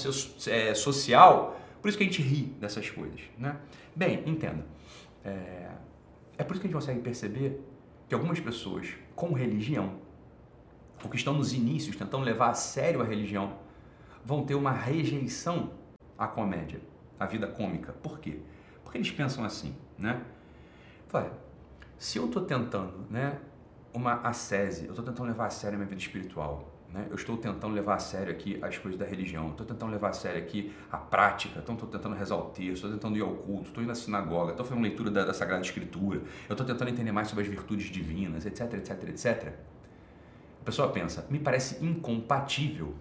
é, 0.47 0.73
social. 0.73 1.59
Por 1.81 1.89
isso 1.89 1.97
que 1.97 2.03
a 2.03 2.07
gente 2.07 2.21
ri 2.21 2.43
dessas 2.61 2.89
coisas, 2.89 3.19
né? 3.37 3.57
Bem, 3.95 4.23
entenda. 4.25 4.65
É, 5.23 5.67
é 6.37 6.43
por 6.43 6.53
isso 6.53 6.61
que 6.61 6.67
a 6.67 6.69
gente 6.69 6.79
consegue 6.79 7.01
perceber 7.01 7.61
que 8.07 8.15
algumas 8.15 8.39
pessoas 8.39 8.87
com 9.15 9.33
religião, 9.33 9.95
ou 11.03 11.09
que 11.09 11.17
estão 11.17 11.33
nos 11.33 11.53
inícios 11.53 11.95
tentando 11.95 12.23
levar 12.23 12.49
a 12.49 12.53
sério 12.53 13.01
a 13.01 13.05
religião, 13.05 13.53
vão 14.25 14.45
ter 14.45 14.55
uma 14.55 14.71
rejeição 14.71 15.71
à 16.17 16.27
comédia, 16.27 16.81
à 17.19 17.25
vida 17.25 17.47
cômica. 17.47 17.93
Por 17.93 18.19
quê? 18.19 18.39
Porque 18.83 18.97
eles 18.97 19.11
pensam 19.11 19.43
assim, 19.43 19.75
né? 19.97 20.21
Fala, 21.07 21.31
se 21.97 22.17
eu 22.17 22.25
estou 22.25 22.43
tentando, 22.43 23.05
né, 23.09 23.39
uma 23.93 24.15
ascese, 24.21 24.85
eu 24.85 24.91
estou 24.91 25.05
tentando 25.05 25.27
levar 25.27 25.47
a 25.47 25.49
sério 25.49 25.75
a 25.75 25.77
minha 25.77 25.89
vida 25.89 26.01
espiritual. 26.01 26.73
Né? 26.93 27.07
Eu 27.09 27.15
estou 27.15 27.37
tentando 27.37 27.73
levar 27.73 27.95
a 27.95 27.99
sério 27.99 28.31
aqui 28.31 28.59
as 28.61 28.77
coisas 28.77 28.99
da 28.99 29.05
religião, 29.05 29.49
estou 29.49 29.65
tentando 29.65 29.91
levar 29.91 30.09
a 30.09 30.13
sério 30.13 30.41
aqui 30.41 30.71
a 30.91 30.97
prática, 30.97 31.59
então 31.59 31.73
estou 31.73 31.89
tentando 31.89 32.15
rezar 32.15 32.35
o 32.35 32.49
texto, 32.51 32.75
estou 32.75 32.91
tentando 32.91 33.17
ir 33.17 33.21
ao 33.21 33.33
culto, 33.33 33.69
estou 33.69 33.83
indo 33.83 33.91
à 33.91 33.95
sinagoga, 33.95 34.51
estou 34.51 34.65
fazendo 34.65 34.83
leitura 34.83 35.09
da, 35.09 35.25
da 35.25 35.33
Sagrada 35.33 35.63
Escritura, 35.63 36.21
eu 36.47 36.53
estou 36.53 36.65
tentando 36.65 36.89
entender 36.89 37.11
mais 37.11 37.27
sobre 37.27 37.43
as 37.43 37.49
virtudes 37.49 37.87
divinas, 37.87 38.45
etc, 38.45 38.73
etc, 38.73 39.09
etc. 39.09 39.53
A 40.61 40.65
pessoa 40.65 40.89
pensa, 40.89 41.25
me 41.31 41.39
parece 41.39 41.83
incompatível 41.83 42.93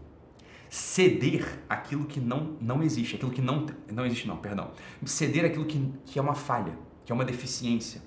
ceder 0.72 1.58
aquilo 1.68 2.06
que 2.06 2.18
não, 2.18 2.56
não 2.58 2.82
existe, 2.82 3.16
aquilo 3.16 3.30
que 3.30 3.42
não, 3.42 3.66
não 3.92 4.06
existe 4.06 4.26
não, 4.26 4.38
perdão, 4.38 4.70
ceder 5.04 5.44
aquilo 5.44 5.66
que, 5.66 5.92
que 6.06 6.18
é 6.18 6.22
uma 6.22 6.34
falha, 6.34 6.72
que 7.04 7.12
é 7.12 7.14
uma 7.14 7.26
deficiência. 7.26 8.00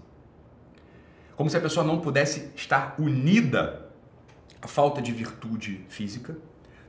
Como 1.35 1.47
se 1.47 1.55
a 1.55 1.61
pessoa 1.61 1.85
não 1.85 1.99
pudesse 1.99 2.49
estar 2.55 2.95
unida 2.97 3.91
a 4.59 4.67
falta 4.67 4.99
de 4.99 5.11
virtude 5.11 5.85
física, 5.89 6.35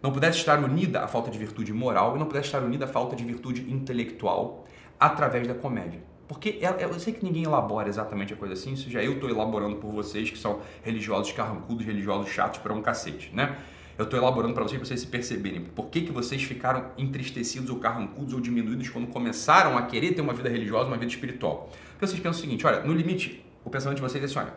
não 0.02 0.10
pudesse 0.10 0.38
estar 0.38 0.58
unida 0.64 1.04
à 1.04 1.06
falta 1.06 1.30
de 1.30 1.36
virtude 1.36 1.74
moral 1.74 2.16
e 2.16 2.18
não 2.18 2.24
pudesse 2.24 2.46
estar 2.46 2.62
unida 2.62 2.86
à 2.86 2.88
falta 2.88 3.14
de 3.14 3.22
virtude 3.22 3.70
intelectual 3.70 4.64
através 4.98 5.46
da 5.46 5.54
comédia. 5.54 6.02
Porque 6.26 6.58
eu 6.78 6.98
sei 6.98 7.12
que 7.12 7.22
ninguém 7.22 7.44
elabora 7.44 7.86
exatamente 7.86 8.32
a 8.32 8.36
coisa 8.36 8.54
assim, 8.54 8.72
isso 8.72 8.90
já 8.90 9.04
eu 9.04 9.12
estou 9.12 9.28
elaborando 9.28 9.76
por 9.76 9.92
vocês 9.92 10.30
que 10.30 10.38
são 10.38 10.62
religiosos 10.82 11.32
carrancudos, 11.32 11.84
religiosos 11.84 12.30
chatos 12.30 12.60
para 12.60 12.72
um 12.72 12.80
cacete, 12.80 13.30
né? 13.34 13.58
Eu 13.98 14.04
estou 14.04 14.18
elaborando 14.18 14.52
para 14.52 14.62
vocês, 14.62 14.78
para 14.78 14.86
vocês 14.86 15.00
se 15.00 15.06
perceberem 15.06 15.62
por 15.62 15.86
que, 15.86 16.02
que 16.02 16.12
vocês 16.12 16.42
ficaram 16.42 16.90
entristecidos 16.98 17.70
ou 17.70 17.78
carrancudos 17.78 18.34
ou 18.34 18.40
diminuídos 18.40 18.88
quando 18.90 19.06
começaram 19.06 19.78
a 19.78 19.82
querer 19.82 20.12
ter 20.12 20.20
uma 20.20 20.34
vida 20.34 20.50
religiosa, 20.50 20.86
uma 20.86 20.98
vida 20.98 21.10
espiritual. 21.10 21.70
Porque 21.92 22.06
vocês 22.06 22.20
pensam 22.20 22.38
o 22.38 22.42
seguinte, 22.42 22.66
olha, 22.66 22.80
no 22.80 22.92
limite, 22.92 23.42
o 23.64 23.70
pensamento 23.70 23.96
de 23.96 24.02
vocês 24.02 24.22
é 24.22 24.26
assim, 24.26 24.38
olha, 24.38 24.54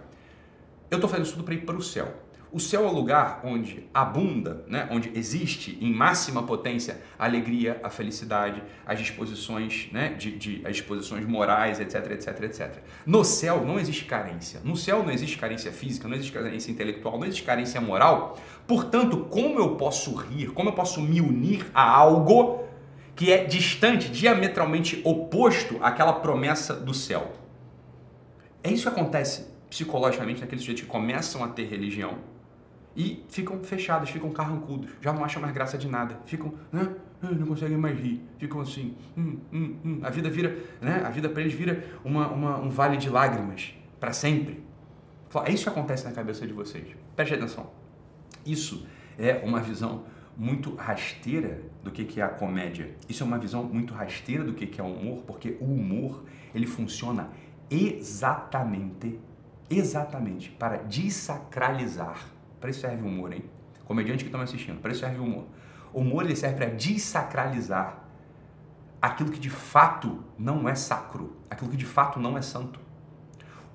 eu 0.91 0.97
estou 0.97 1.09
fazendo 1.09 1.25
isso 1.25 1.35
tudo 1.35 1.45
para 1.45 1.53
ir 1.53 1.65
para 1.65 1.75
o 1.75 1.81
céu. 1.81 2.13
O 2.51 2.59
céu 2.59 2.85
é 2.85 2.87
o 2.87 2.91
lugar 2.91 3.41
onde 3.43 3.87
abunda, 3.93 4.65
né? 4.67 4.87
onde 4.91 5.11
existe 5.13 5.77
em 5.79 5.93
máxima 5.93 6.41
potência 6.41 6.99
a 7.17 7.25
alegria, 7.25 7.79
a 7.83 7.91
felicidade, 7.91 8.63
as 8.87 8.97
disposições, 8.97 9.87
né? 9.91 10.15
de, 10.17 10.35
de, 10.35 10.65
as 10.65 10.77
disposições 10.77 11.27
morais, 11.27 11.79
etc, 11.79 12.09
etc, 12.09 12.43
etc. 12.43 12.77
No 13.05 13.23
céu 13.23 13.63
não 13.63 13.79
existe 13.79 14.05
carência. 14.05 14.61
No 14.63 14.75
céu 14.75 15.03
não 15.03 15.11
existe 15.11 15.37
carência 15.37 15.71
física, 15.71 16.07
não 16.07 16.15
existe 16.15 16.31
carência 16.31 16.71
intelectual, 16.71 17.19
não 17.19 17.27
existe 17.27 17.43
carência 17.43 17.79
moral. 17.79 18.39
Portanto, 18.65 19.27
como 19.29 19.59
eu 19.59 19.75
posso 19.75 20.15
rir, 20.15 20.47
como 20.47 20.69
eu 20.69 20.73
posso 20.73 21.01
me 21.01 21.21
unir 21.21 21.67
a 21.71 21.83
algo 21.83 22.63
que 23.15 23.31
é 23.31 23.43
distante, 23.43 24.09
diametralmente 24.09 25.01
oposto 25.05 25.77
àquela 25.83 26.13
promessa 26.13 26.73
do 26.73 26.95
céu? 26.95 27.31
É 28.63 28.71
isso 28.71 28.83
que 28.83 28.99
acontece 28.99 29.47
psicologicamente 29.69 30.41
naqueles 30.41 30.63
sujeitos 30.63 30.83
que 30.83 30.89
começam 30.89 31.43
a 31.43 31.47
ter 31.47 31.65
religião 31.65 32.17
e 32.99 33.23
ficam 33.29 33.63
fechados, 33.63 34.09
ficam 34.09 34.29
carrancudos, 34.29 34.89
já 34.99 35.13
não 35.13 35.23
acham 35.23 35.41
mais 35.41 35.53
graça 35.53 35.77
de 35.77 35.87
nada, 35.87 36.19
ficam, 36.25 36.53
né? 36.69 36.95
não 37.21 37.47
conseguem 37.47 37.77
mais 37.77 37.97
rir, 37.97 38.21
ficam 38.37 38.59
assim, 38.59 38.93
hum, 39.17 39.37
hum, 39.53 39.75
hum. 39.85 39.99
a 40.03 40.09
vida 40.09 40.29
vira, 40.29 40.57
né? 40.81 41.01
A 41.05 41.09
vida 41.09 41.29
para 41.29 41.41
eles 41.41 41.53
vira 41.53 41.81
uma, 42.03 42.27
uma, 42.27 42.59
um 42.59 42.69
vale 42.69 42.97
de 42.97 43.09
lágrimas 43.09 43.73
para 44.01 44.11
sempre. 44.11 44.61
É 45.45 45.51
isso 45.51 45.63
que 45.63 45.69
acontece 45.69 46.03
na 46.03 46.11
cabeça 46.11 46.45
de 46.45 46.51
vocês. 46.51 46.87
Preste 47.15 47.35
atenção. 47.35 47.71
Isso 48.45 48.85
é 49.17 49.41
uma 49.45 49.61
visão 49.61 50.03
muito 50.35 50.75
rasteira 50.75 51.61
do 51.81 51.91
que 51.91 52.19
é 52.19 52.23
a 52.23 52.27
comédia. 52.27 52.93
Isso 53.07 53.23
é 53.23 53.25
uma 53.25 53.37
visão 53.37 53.63
muito 53.63 53.93
rasteira 53.93 54.43
do 54.43 54.53
que 54.53 54.81
é 54.81 54.83
o 54.83 54.87
humor, 54.87 55.23
porque 55.25 55.55
o 55.61 55.65
humor 55.65 56.25
ele 56.53 56.67
funciona 56.67 57.29
exatamente, 57.69 59.17
exatamente 59.69 60.49
para 60.49 60.79
desacralizar 60.79 62.38
para 62.59 62.69
isso 62.69 62.81
serve 62.81 63.03
o 63.03 63.07
humor, 63.07 63.33
hein? 63.33 63.43
Comediante 63.85 64.23
que 64.23 64.27
está 64.27 64.37
me 64.37 64.43
assistindo, 64.43 64.79
para 64.79 64.91
isso 64.91 65.01
serve 65.01 65.19
o 65.19 65.23
humor. 65.23 65.45
O 65.93 66.01
humor 66.01 66.23
ele 66.23 66.35
serve 66.35 66.57
para 66.57 66.67
desacralizar 66.67 68.03
aquilo 69.01 69.31
que 69.31 69.39
de 69.39 69.49
fato 69.49 70.23
não 70.37 70.67
é 70.67 70.75
sacro, 70.75 71.37
aquilo 71.49 71.71
que 71.71 71.77
de 71.77 71.85
fato 71.85 72.19
não 72.19 72.37
é 72.37 72.41
santo. 72.41 72.79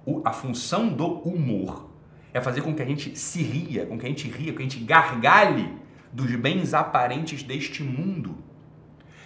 O, 0.06 0.22
a 0.24 0.32
função 0.32 0.88
do 0.88 1.06
humor 1.06 1.90
é 2.32 2.40
fazer 2.40 2.62
com 2.62 2.74
que 2.74 2.82
a 2.82 2.86
gente 2.86 3.18
se 3.18 3.42
ria, 3.42 3.86
com 3.86 3.98
que 3.98 4.06
a 4.06 4.08
gente 4.08 4.28
ria, 4.28 4.52
com 4.52 4.58
que 4.58 4.62
a 4.62 4.68
gente 4.68 4.84
gargalhe 4.84 5.78
dos 6.12 6.34
bens 6.36 6.74
aparentes 6.74 7.42
deste 7.42 7.82
mundo. 7.82 8.36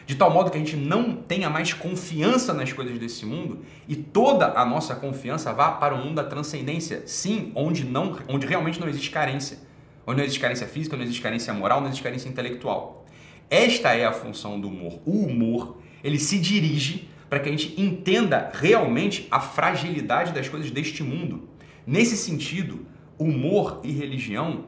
De 0.09 0.14
tal 0.14 0.31
modo 0.31 0.51
que 0.51 0.57
a 0.57 0.59
gente 0.59 0.75
não 0.75 1.14
tenha 1.14 1.51
mais 1.51 1.75
confiança 1.75 2.55
nas 2.55 2.73
coisas 2.73 2.99
desse 2.99 3.27
mundo 3.27 3.59
e 3.87 3.94
toda 3.94 4.59
a 4.59 4.64
nossa 4.64 4.94
confiança 4.97 5.53
vá 5.53 5.73
para 5.73 5.94
o 5.94 5.99
mundo 5.99 6.14
da 6.14 6.25
transcendência, 6.25 7.03
sim, 7.05 7.53
onde, 7.55 7.85
não, 7.85 8.18
onde 8.27 8.47
realmente 8.47 8.81
não 8.81 8.88
existe 8.88 9.11
carência. 9.11 9.59
Onde 10.07 10.16
não 10.16 10.25
existe 10.25 10.40
carência 10.40 10.66
física, 10.66 10.97
não 10.97 11.05
existe 11.05 11.21
carência 11.21 11.53
moral, 11.53 11.83
não 11.83 11.88
existe 11.88 12.03
carência 12.03 12.27
intelectual. 12.27 13.05
Esta 13.51 13.92
é 13.92 14.07
a 14.07 14.12
função 14.12 14.59
do 14.59 14.68
humor. 14.68 14.99
O 15.05 15.27
humor, 15.27 15.77
ele 16.03 16.18
se 16.18 16.38
dirige 16.38 17.07
para 17.29 17.38
que 17.38 17.51
a 17.51 17.53
gente 17.53 17.79
entenda 17.79 18.51
realmente 18.55 19.29
a 19.31 19.40
fragilidade 19.40 20.33
das 20.33 20.49
coisas 20.49 20.71
deste 20.71 21.03
mundo. 21.03 21.51
Nesse 21.87 22.16
sentido, 22.16 22.87
humor 23.18 23.83
e 23.85 23.92
religião 23.92 24.64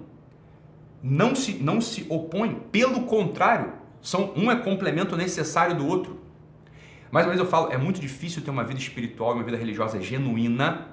não 1.03 1.35
se, 1.35 1.55
não 1.55 1.81
se 1.81 2.05
opõem, 2.11 2.57
pelo 2.71 3.05
contrário, 3.05 3.80
são, 4.03 4.33
um 4.37 4.51
é 4.51 4.57
complemento 4.57 5.17
necessário 5.17 5.77
do 5.77 5.87
outro. 5.87 6.21
Mais 7.11 7.27
uma 7.27 7.33
vez 7.33 7.41
eu 7.41 7.51
falo, 7.51 7.73
é 7.73 7.77
muito 7.77 8.01
difícil 8.01 8.43
ter 8.43 8.51
uma 8.51 8.65
vida 8.65 8.79
espiritual, 8.79 9.35
uma 9.35 9.43
vida 9.43 9.57
religiosa 9.57 10.01
genuína, 10.01 10.89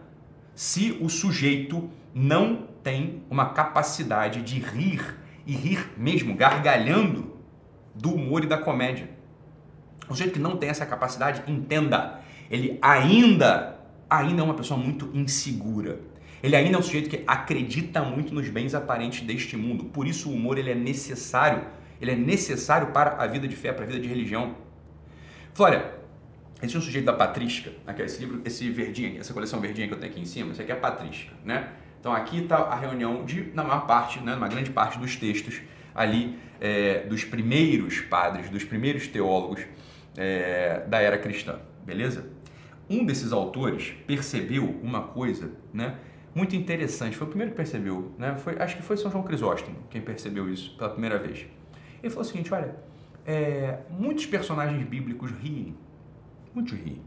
se 0.55 0.97
o 0.99 1.09
sujeito 1.09 1.89
não 2.13 2.67
tem 2.83 3.23
uma 3.29 3.49
capacidade 3.49 4.41
de 4.41 4.59
rir 4.59 5.17
e 5.45 5.53
rir 5.53 5.91
mesmo, 5.95 6.35
gargalhando 6.35 7.37
do 7.93 8.13
humor 8.13 8.43
e 8.43 8.47
da 8.47 8.57
comédia. 8.57 9.09
O 10.09 10.13
sujeito 10.13 10.33
que 10.33 10.39
não 10.39 10.57
tem 10.57 10.69
essa 10.69 10.85
capacidade, 10.85 11.43
entenda, 11.51 12.19
ele 12.49 12.79
ainda, 12.81 13.79
ainda 14.09 14.41
é 14.41 14.43
uma 14.43 14.53
pessoa 14.53 14.79
muito 14.79 15.09
insegura. 15.13 15.99
Ele 16.41 16.55
ainda 16.55 16.77
é 16.77 16.79
um 16.79 16.83
sujeito 16.83 17.09
que 17.09 17.23
acredita 17.27 18.01
muito 18.03 18.33
nos 18.33 18.47
bens 18.49 18.73
aparentes 18.73 19.21
deste 19.21 19.57
mundo. 19.57 19.85
Por 19.85 20.07
isso 20.07 20.29
o 20.29 20.33
humor 20.33 20.57
ele 20.57 20.71
é 20.71 20.75
necessário 20.75 21.63
ele 22.01 22.11
é 22.11 22.15
necessário 22.15 22.87
para 22.87 23.21
a 23.21 23.27
vida 23.27 23.47
de 23.47 23.55
fé, 23.55 23.71
para 23.71 23.83
a 23.83 23.87
vida 23.87 23.99
de 23.99 24.07
religião. 24.07 24.55
Flória, 25.53 25.93
esse 26.61 26.75
é 26.75 26.79
um 26.79 26.81
sujeito 26.81 27.05
da 27.05 27.13
patrística, 27.13 27.71
aqui, 27.85 28.01
esse 28.01 28.19
livro, 28.19 28.41
esse 28.43 28.69
verdinho, 28.69 29.19
essa 29.19 29.33
coleção 29.33 29.59
verdinha 29.59 29.87
que 29.87 29.93
eu 29.93 29.99
tenho 29.99 30.11
aqui 30.11 30.21
em 30.21 30.25
cima, 30.25 30.51
isso 30.51 30.61
aqui 30.61 30.71
é 30.71 30.75
a 30.75 30.79
patrística, 30.79 31.33
né? 31.43 31.69
Então 31.99 32.11
aqui 32.13 32.43
está 32.43 32.57
a 32.57 32.75
reunião 32.75 33.25
de, 33.25 33.51
na 33.53 33.63
maior 33.63 33.85
parte, 33.85 34.19
né, 34.19 34.35
uma 34.35 34.47
grande 34.47 34.71
parte 34.71 34.97
dos 34.97 35.15
textos 35.15 35.61
ali 35.93 36.37
é, 36.59 37.01
dos 37.01 37.23
primeiros 37.23 38.01
padres, 38.01 38.49
dos 38.49 38.63
primeiros 38.63 39.07
teólogos 39.07 39.61
é, 40.15 40.83
da 40.87 40.99
era 40.99 41.17
cristã, 41.17 41.59
beleza? 41.85 42.29
Um 42.89 43.05
desses 43.05 43.31
autores 43.31 43.93
percebeu 44.05 44.79
uma 44.81 45.01
coisa, 45.01 45.51
né, 45.73 45.97
muito 46.33 46.55
interessante. 46.55 47.17
Foi 47.17 47.25
o 47.25 47.29
primeiro 47.29 47.51
que 47.51 47.57
percebeu, 47.57 48.13
né? 48.17 48.35
Foi, 48.37 48.55
acho 48.59 48.77
que 48.77 48.83
foi 48.83 48.95
São 48.95 49.11
João 49.11 49.23
Crisóstomo 49.23 49.75
quem 49.89 50.01
percebeu 50.01 50.49
isso 50.49 50.77
pela 50.77 50.91
primeira 50.91 51.17
vez. 51.17 51.47
Ele 52.01 52.09
falou 52.09 52.25
o 52.25 52.27
seguinte: 52.27 52.53
olha, 52.53 52.75
é, 53.25 53.79
muitos 53.89 54.25
personagens 54.25 54.83
bíblicos 54.87 55.31
riem, 55.31 55.75
muitos 56.53 56.73
riem, 56.73 57.01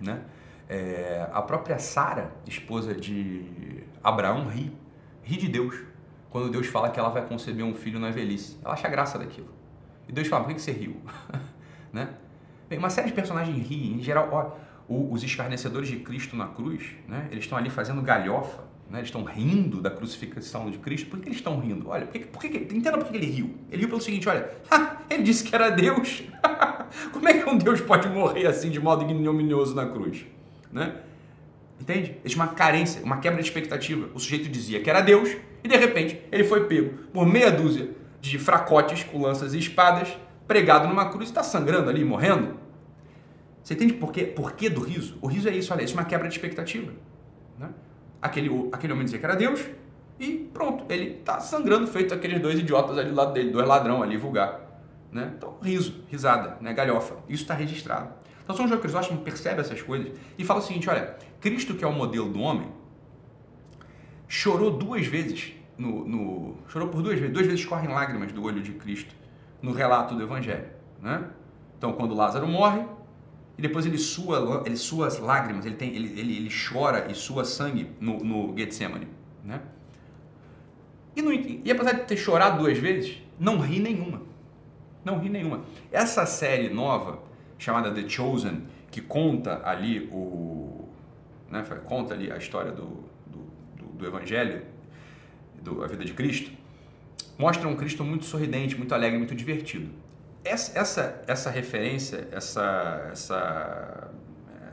né? 0.00 0.22
É, 0.68 1.28
a 1.32 1.42
própria 1.42 1.78
Sara, 1.78 2.32
esposa 2.46 2.94
de 2.94 3.84
Abraão, 4.02 4.48
ri, 4.48 4.72
ri 5.22 5.36
de 5.36 5.48
Deus 5.48 5.76
quando 6.30 6.50
Deus 6.50 6.66
fala 6.66 6.90
que 6.90 6.98
ela 6.98 7.08
vai 7.08 7.24
conceber 7.24 7.64
um 7.64 7.74
filho 7.74 7.98
na 7.98 8.10
velhice. 8.10 8.58
Ela 8.64 8.74
acha 8.74 8.88
graça 8.88 9.18
daquilo. 9.18 9.48
E 10.08 10.12
Deus 10.12 10.28
fala: 10.28 10.44
por 10.44 10.54
que 10.54 10.60
você 10.60 10.72
riu? 10.72 10.96
né? 11.92 12.10
Bem, 12.68 12.78
uma 12.78 12.90
série 12.90 13.08
de 13.08 13.14
personagens 13.14 13.56
riem, 13.66 13.94
em 13.94 14.02
geral, 14.02 14.28
ó, 14.32 14.66
os 14.88 15.22
escarnecedores 15.22 15.88
de 15.88 16.00
Cristo 16.00 16.36
na 16.36 16.48
cruz, 16.48 16.94
né? 17.08 17.28
Eles 17.30 17.44
estão 17.44 17.56
ali 17.56 17.70
fazendo 17.70 18.02
galhofa 18.02 18.64
né? 18.90 18.98
Eles 18.98 19.08
estão 19.08 19.24
rindo 19.24 19.80
da 19.80 19.90
crucificação 19.90 20.70
de 20.70 20.78
Cristo. 20.78 21.08
Por 21.08 21.18
que 21.20 21.28
eles 21.28 21.38
estão 21.38 21.58
rindo? 21.58 21.88
Olha, 21.88 22.06
por 22.06 22.12
que, 22.12 22.26
por 22.26 22.40
que, 22.40 22.46
entenda 22.48 22.96
por 22.98 23.08
que 23.08 23.16
ele 23.16 23.26
riu. 23.26 23.54
Ele 23.70 23.80
riu 23.82 23.88
pelo 23.88 24.00
seguinte: 24.00 24.28
olha, 24.28 24.50
ele 25.10 25.22
disse 25.22 25.44
que 25.44 25.54
era 25.54 25.70
Deus. 25.70 26.22
Como 27.12 27.28
é 27.28 27.34
que 27.34 27.48
um 27.48 27.58
Deus 27.58 27.80
pode 27.80 28.08
morrer 28.08 28.46
assim 28.46 28.70
de 28.70 28.78
modo 28.78 29.04
ignominioso 29.04 29.74
na 29.74 29.86
cruz? 29.86 30.24
Né? 30.72 30.96
Entende? 31.80 32.16
Existe 32.20 32.36
uma 32.36 32.48
carência, 32.48 33.02
uma 33.02 33.18
quebra 33.18 33.42
de 33.42 33.48
expectativa. 33.48 34.08
O 34.14 34.20
sujeito 34.20 34.48
dizia 34.48 34.80
que 34.80 34.88
era 34.88 35.00
Deus 35.00 35.36
e 35.62 35.68
de 35.68 35.76
repente 35.76 36.20
ele 36.30 36.44
foi 36.44 36.64
pego 36.66 36.94
por 37.12 37.26
meia 37.26 37.50
dúzia 37.50 37.90
de 38.20 38.38
fracotes 38.38 39.04
com 39.04 39.20
lanças 39.20 39.52
e 39.52 39.58
espadas, 39.58 40.16
pregado 40.46 40.88
numa 40.88 41.10
cruz 41.10 41.28
e 41.28 41.32
está 41.32 41.42
sangrando 41.42 41.90
ali, 41.90 42.04
morrendo. 42.04 42.56
Você 43.62 43.74
entende 43.74 43.94
por 43.94 44.12
quê? 44.12 44.24
por 44.24 44.52
quê 44.52 44.70
do 44.70 44.80
riso? 44.80 45.18
O 45.20 45.26
riso 45.26 45.48
é 45.48 45.52
isso, 45.52 45.72
olha, 45.72 45.82
isso 45.82 45.94
é 45.94 45.98
uma 45.98 46.04
quebra 46.04 46.28
de 46.28 46.34
expectativa. 46.34 46.92
Né? 47.58 47.68
Aquele, 48.26 48.68
aquele 48.72 48.92
homem 48.92 49.04
dizia 49.04 49.18
que 49.18 49.24
era 49.24 49.34
Deus, 49.34 49.64
e 50.18 50.48
pronto, 50.52 50.84
ele 50.88 51.18
está 51.18 51.40
sangrando 51.40 51.86
feito 51.86 52.14
aqueles 52.14 52.40
dois 52.40 52.58
idiotas 52.58 52.96
ali 52.96 53.10
do 53.10 53.16
lado 53.16 53.32
dele, 53.32 53.50
dois 53.50 53.66
ladrão 53.66 54.02
ali, 54.02 54.16
vulgar. 54.16 54.60
Né? 55.12 55.32
Então, 55.36 55.56
riso, 55.62 56.04
risada, 56.08 56.56
né? 56.60 56.72
galhofa. 56.72 57.16
Isso 57.28 57.42
está 57.42 57.54
registrado. 57.54 58.10
Então, 58.42 58.54
São 58.56 58.68
João 58.68 58.80
Crisóstomo 58.80 59.20
percebe 59.20 59.60
essas 59.60 59.82
coisas 59.82 60.12
e 60.38 60.44
fala 60.44 60.60
o 60.60 60.62
seguinte, 60.62 60.88
olha, 60.88 61.16
Cristo 61.40 61.74
que 61.74 61.84
é 61.84 61.86
o 61.86 61.92
modelo 61.92 62.28
do 62.30 62.40
homem, 62.40 62.68
chorou 64.28 64.70
duas 64.70 65.06
vezes 65.06 65.56
no, 65.78 66.06
no, 66.06 66.56
chorou 66.68 66.88
por 66.88 67.02
duas 67.02 67.18
vezes, 67.18 67.32
duas 67.32 67.46
vezes 67.46 67.64
correm 67.64 67.88
lágrimas 67.88 68.32
do 68.32 68.42
olho 68.42 68.62
de 68.62 68.72
Cristo 68.72 69.14
no 69.60 69.72
relato 69.72 70.14
do 70.14 70.22
Evangelho, 70.22 70.66
né? 71.02 71.28
Então, 71.76 71.92
quando 71.92 72.14
Lázaro 72.14 72.46
morre, 72.46 72.84
e 73.58 73.62
depois 73.62 73.86
ele 73.86 73.98
sua, 73.98 74.62
ele 74.66 74.76
sua 74.76 75.06
as 75.06 75.18
lágrimas, 75.18 75.64
ele, 75.64 75.76
tem, 75.76 75.94
ele, 75.94 76.18
ele, 76.18 76.36
ele 76.36 76.50
chora 76.50 77.10
e 77.10 77.14
sua 77.14 77.44
sangue 77.44 77.88
no, 77.98 78.18
no 78.18 78.56
Getsemane, 78.56 79.08
né? 79.42 79.62
E, 81.14 81.22
no, 81.22 81.32
e 81.32 81.70
apesar 81.70 81.92
de 81.92 82.02
ter 82.02 82.16
chorado 82.16 82.58
duas 82.58 82.76
vezes, 82.76 83.16
não 83.40 83.58
ri 83.58 83.80
nenhuma. 83.80 84.20
Não 85.02 85.18
ri 85.18 85.30
nenhuma. 85.30 85.62
Essa 85.90 86.26
série 86.26 86.68
nova, 86.68 87.22
chamada 87.56 87.90
The 87.90 88.06
Chosen, 88.06 88.64
que 88.90 89.00
conta 89.00 89.62
ali 89.64 90.08
o. 90.12 90.86
Né, 91.50 91.64
conta 91.84 92.12
ali 92.12 92.30
a 92.30 92.36
história 92.36 92.72
do, 92.72 93.04
do, 93.26 93.46
do, 93.76 93.84
do 93.98 94.06
Evangelho, 94.06 94.62
do, 95.62 95.82
a 95.82 95.86
vida 95.86 96.04
de 96.04 96.12
Cristo, 96.12 96.50
mostra 97.38 97.66
um 97.68 97.76
Cristo 97.76 98.04
muito 98.04 98.26
sorridente, 98.26 98.76
muito 98.76 98.94
alegre, 98.94 99.16
muito 99.16 99.34
divertido. 99.34 99.88
Essa, 100.46 100.78
essa, 100.78 101.22
essa 101.26 101.50
referência, 101.50 102.28
essa, 102.30 103.08
essa, 103.12 104.10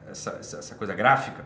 essa, 0.10 0.32
essa 0.40 0.76
coisa 0.76 0.94
gráfica, 0.94 1.46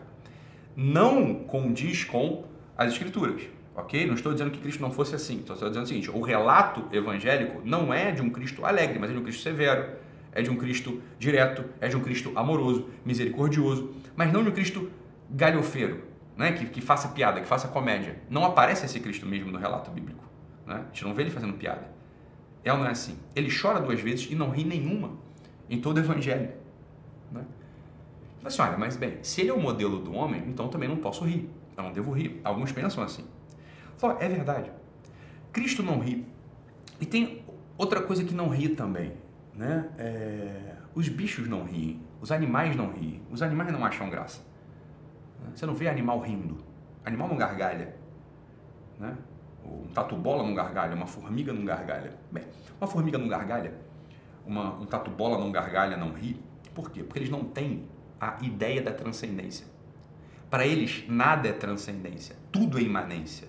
não 0.76 1.34
condiz 1.34 2.04
com 2.04 2.44
as 2.76 2.92
Escrituras 2.92 3.42
ok? 3.78 4.06
Não 4.06 4.14
estou 4.14 4.32
dizendo 4.32 4.50
que 4.50 4.58
Cristo 4.58 4.82
não 4.82 4.90
fosse 4.90 5.14
assim. 5.14 5.38
Estou 5.38 5.56
dizendo 5.56 5.84
o 5.84 5.86
seguinte: 5.86 6.10
o 6.10 6.20
relato 6.20 6.84
evangélico 6.92 7.62
não 7.64 7.94
é 7.94 8.10
de 8.10 8.20
um 8.20 8.28
Cristo 8.28 8.66
alegre, 8.66 8.98
mas 8.98 9.10
é 9.10 9.12
de 9.12 9.18
um 9.18 9.22
Cristo 9.22 9.42
severo, 9.42 9.88
é 10.32 10.42
de 10.42 10.50
um 10.50 10.56
Cristo 10.56 11.00
direto, 11.18 11.64
é 11.80 11.88
de 11.88 11.96
um 11.96 12.00
Cristo 12.00 12.32
amoroso, 12.34 12.88
misericordioso, 13.04 13.94
mas 14.16 14.32
não 14.32 14.42
de 14.42 14.50
um 14.50 14.52
Cristo 14.52 14.90
galhofeiro, 15.30 16.02
né? 16.36 16.52
que, 16.52 16.66
que 16.66 16.80
faça 16.80 17.08
piada, 17.08 17.40
que 17.40 17.46
faça 17.46 17.68
comédia. 17.68 18.16
Não 18.28 18.44
aparece 18.44 18.84
esse 18.84 18.98
Cristo 19.00 19.24
mesmo 19.26 19.50
no 19.50 19.58
relato 19.58 19.90
bíblico. 19.90 20.24
Né? 20.66 20.82
A 20.84 20.92
gente 20.92 21.04
não 21.04 21.14
vê 21.14 21.22
ele 21.22 21.30
fazendo 21.30 21.54
piada. 21.54 21.88
É 22.64 22.72
ou 22.72 22.78
não 22.78 22.86
é 22.86 22.90
assim? 22.90 23.16
Ele 23.34 23.48
chora 23.50 23.80
duas 23.80 24.00
vezes 24.00 24.30
e 24.30 24.34
não 24.34 24.50
ri 24.50 24.64
nenhuma 24.64 25.12
em 25.68 25.80
todo 25.80 25.96
o 25.96 26.00
evangelho. 26.00 26.50
Né? 27.32 27.44
Assim, 28.44 28.62
olha, 28.62 28.76
mas 28.76 28.96
bem, 28.96 29.18
se 29.22 29.40
ele 29.40 29.50
é 29.50 29.54
o 29.54 29.60
modelo 29.60 30.00
do 30.00 30.12
homem, 30.12 30.42
então 30.46 30.68
também 30.68 30.88
não 30.88 30.96
posso 30.96 31.24
rir. 31.24 31.48
Eu 31.76 31.84
não 31.84 31.92
devo 31.92 32.12
rir. 32.12 32.40
Alguns 32.42 32.72
pensam 32.72 33.02
assim. 33.02 33.24
Só 33.96 34.12
é 34.20 34.28
verdade. 34.28 34.70
Cristo 35.52 35.82
não 35.82 35.98
ri. 35.98 36.26
E 37.00 37.06
tem 37.06 37.44
outra 37.76 38.02
coisa 38.02 38.24
que 38.24 38.34
não 38.34 38.48
ri 38.48 38.70
também, 38.70 39.12
né? 39.54 39.88
É... 39.98 40.76
Os 40.94 41.08
bichos 41.08 41.48
não 41.48 41.64
riem, 41.64 42.00
os 42.20 42.32
animais 42.32 42.74
não 42.74 42.90
riem, 42.90 43.22
os 43.30 43.40
animais 43.40 43.72
não 43.72 43.84
acham 43.84 44.10
graça. 44.10 44.40
Você 45.54 45.64
não 45.64 45.74
vê 45.74 45.88
animal 45.88 46.18
rindo, 46.20 46.58
animal 47.04 47.28
não 47.28 47.36
gargalha, 47.36 47.94
né? 48.98 49.16
Um 49.68 49.92
tatu-bola 49.92 50.42
não 50.42 50.54
gargalha, 50.54 50.94
uma 50.94 51.06
formiga 51.06 51.52
não 51.52 51.64
gargalha. 51.64 52.16
Bem, 52.30 52.44
uma 52.80 52.86
formiga 52.86 53.18
não 53.18 53.28
gargalha, 53.28 53.74
uma, 54.46 54.74
um 54.74 54.86
tatu-bola 54.86 55.38
não 55.38 55.50
gargalha, 55.50 55.96
não 55.96 56.12
ri. 56.12 56.40
Por 56.74 56.90
quê? 56.90 57.02
Porque 57.02 57.18
eles 57.18 57.30
não 57.30 57.44
têm 57.44 57.84
a 58.20 58.36
ideia 58.42 58.82
da 58.82 58.92
transcendência. 58.92 59.66
Para 60.50 60.66
eles, 60.66 61.04
nada 61.08 61.48
é 61.48 61.52
transcendência, 61.52 62.36
tudo 62.50 62.78
é 62.78 62.82
imanência 62.82 63.48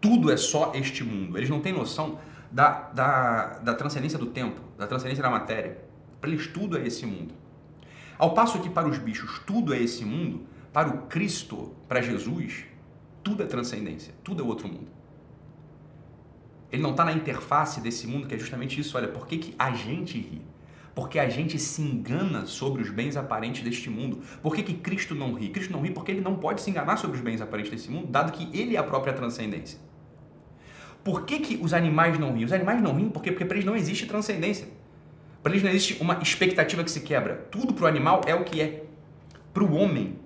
tudo 0.00 0.32
é 0.32 0.36
só 0.36 0.72
este 0.74 1.04
mundo. 1.04 1.36
Eles 1.36 1.50
não 1.50 1.60
têm 1.60 1.72
noção 1.72 2.18
da, 2.50 2.90
da, 2.90 3.58
da 3.58 3.74
transcendência 3.74 4.18
do 4.18 4.26
tempo, 4.26 4.60
da 4.76 4.86
transcendência 4.86 5.22
da 5.22 5.30
matéria. 5.30 5.78
Para 6.20 6.30
eles, 6.30 6.46
tudo 6.46 6.78
é 6.78 6.86
esse 6.86 7.06
mundo. 7.06 7.34
Ao 8.18 8.34
passo 8.34 8.60
que 8.60 8.68
para 8.68 8.88
os 8.88 8.98
bichos 8.98 9.40
tudo 9.46 9.72
é 9.72 9.78
esse 9.80 10.04
mundo, 10.04 10.46
para 10.72 10.88
o 10.88 11.02
Cristo, 11.06 11.74
para 11.88 12.00
Jesus, 12.00 12.64
tudo 13.22 13.42
é 13.42 13.46
transcendência, 13.46 14.14
tudo 14.24 14.42
é 14.42 14.46
outro 14.46 14.68
mundo. 14.68 14.88
Ele 16.72 16.82
não 16.82 16.92
está 16.92 17.04
na 17.04 17.12
interface 17.12 17.80
desse 17.80 18.06
mundo, 18.06 18.26
que 18.26 18.34
é 18.34 18.38
justamente 18.38 18.80
isso. 18.80 18.96
Olha, 18.96 19.08
por 19.08 19.26
que, 19.26 19.38
que 19.38 19.54
a 19.58 19.72
gente 19.72 20.18
ri? 20.18 20.42
Porque 20.94 21.18
a 21.18 21.28
gente 21.28 21.58
se 21.58 21.82
engana 21.82 22.46
sobre 22.46 22.82
os 22.82 22.90
bens 22.90 23.16
aparentes 23.16 23.62
deste 23.62 23.88
mundo. 23.88 24.20
Por 24.42 24.54
que, 24.54 24.62
que 24.62 24.74
Cristo 24.74 25.14
não 25.14 25.34
ri? 25.34 25.48
Cristo 25.48 25.72
não 25.72 25.80
ri 25.80 25.90
porque 25.90 26.12
ele 26.12 26.20
não 26.20 26.36
pode 26.36 26.60
se 26.60 26.70
enganar 26.70 26.96
sobre 26.96 27.16
os 27.16 27.22
bens 27.22 27.40
aparentes 27.40 27.70
desse 27.70 27.90
mundo, 27.90 28.06
dado 28.08 28.32
que 28.32 28.48
ele 28.56 28.76
é 28.76 28.78
a 28.78 28.82
própria 28.82 29.12
transcendência. 29.12 29.78
Por 31.02 31.24
que, 31.24 31.38
que 31.40 31.56
os 31.62 31.72
animais 31.72 32.18
não 32.18 32.32
riem? 32.32 32.44
Os 32.44 32.52
animais 32.52 32.82
não 32.82 32.94
riem 32.94 33.08
porque, 33.08 33.30
porque 33.30 33.44
para 33.44 33.56
eles 33.56 33.64
não 33.64 33.76
existe 33.76 34.06
transcendência. 34.06 34.68
Para 35.42 35.52
eles 35.52 35.62
não 35.62 35.70
existe 35.70 36.00
uma 36.02 36.20
expectativa 36.20 36.84
que 36.84 36.90
se 36.90 37.00
quebra. 37.00 37.46
Tudo 37.50 37.72
para 37.72 37.84
o 37.84 37.88
animal 37.88 38.20
é 38.26 38.34
o 38.34 38.44
que 38.44 38.60
é. 38.60 38.84
Para 39.54 39.64
o 39.64 39.74
homem, 39.74 40.18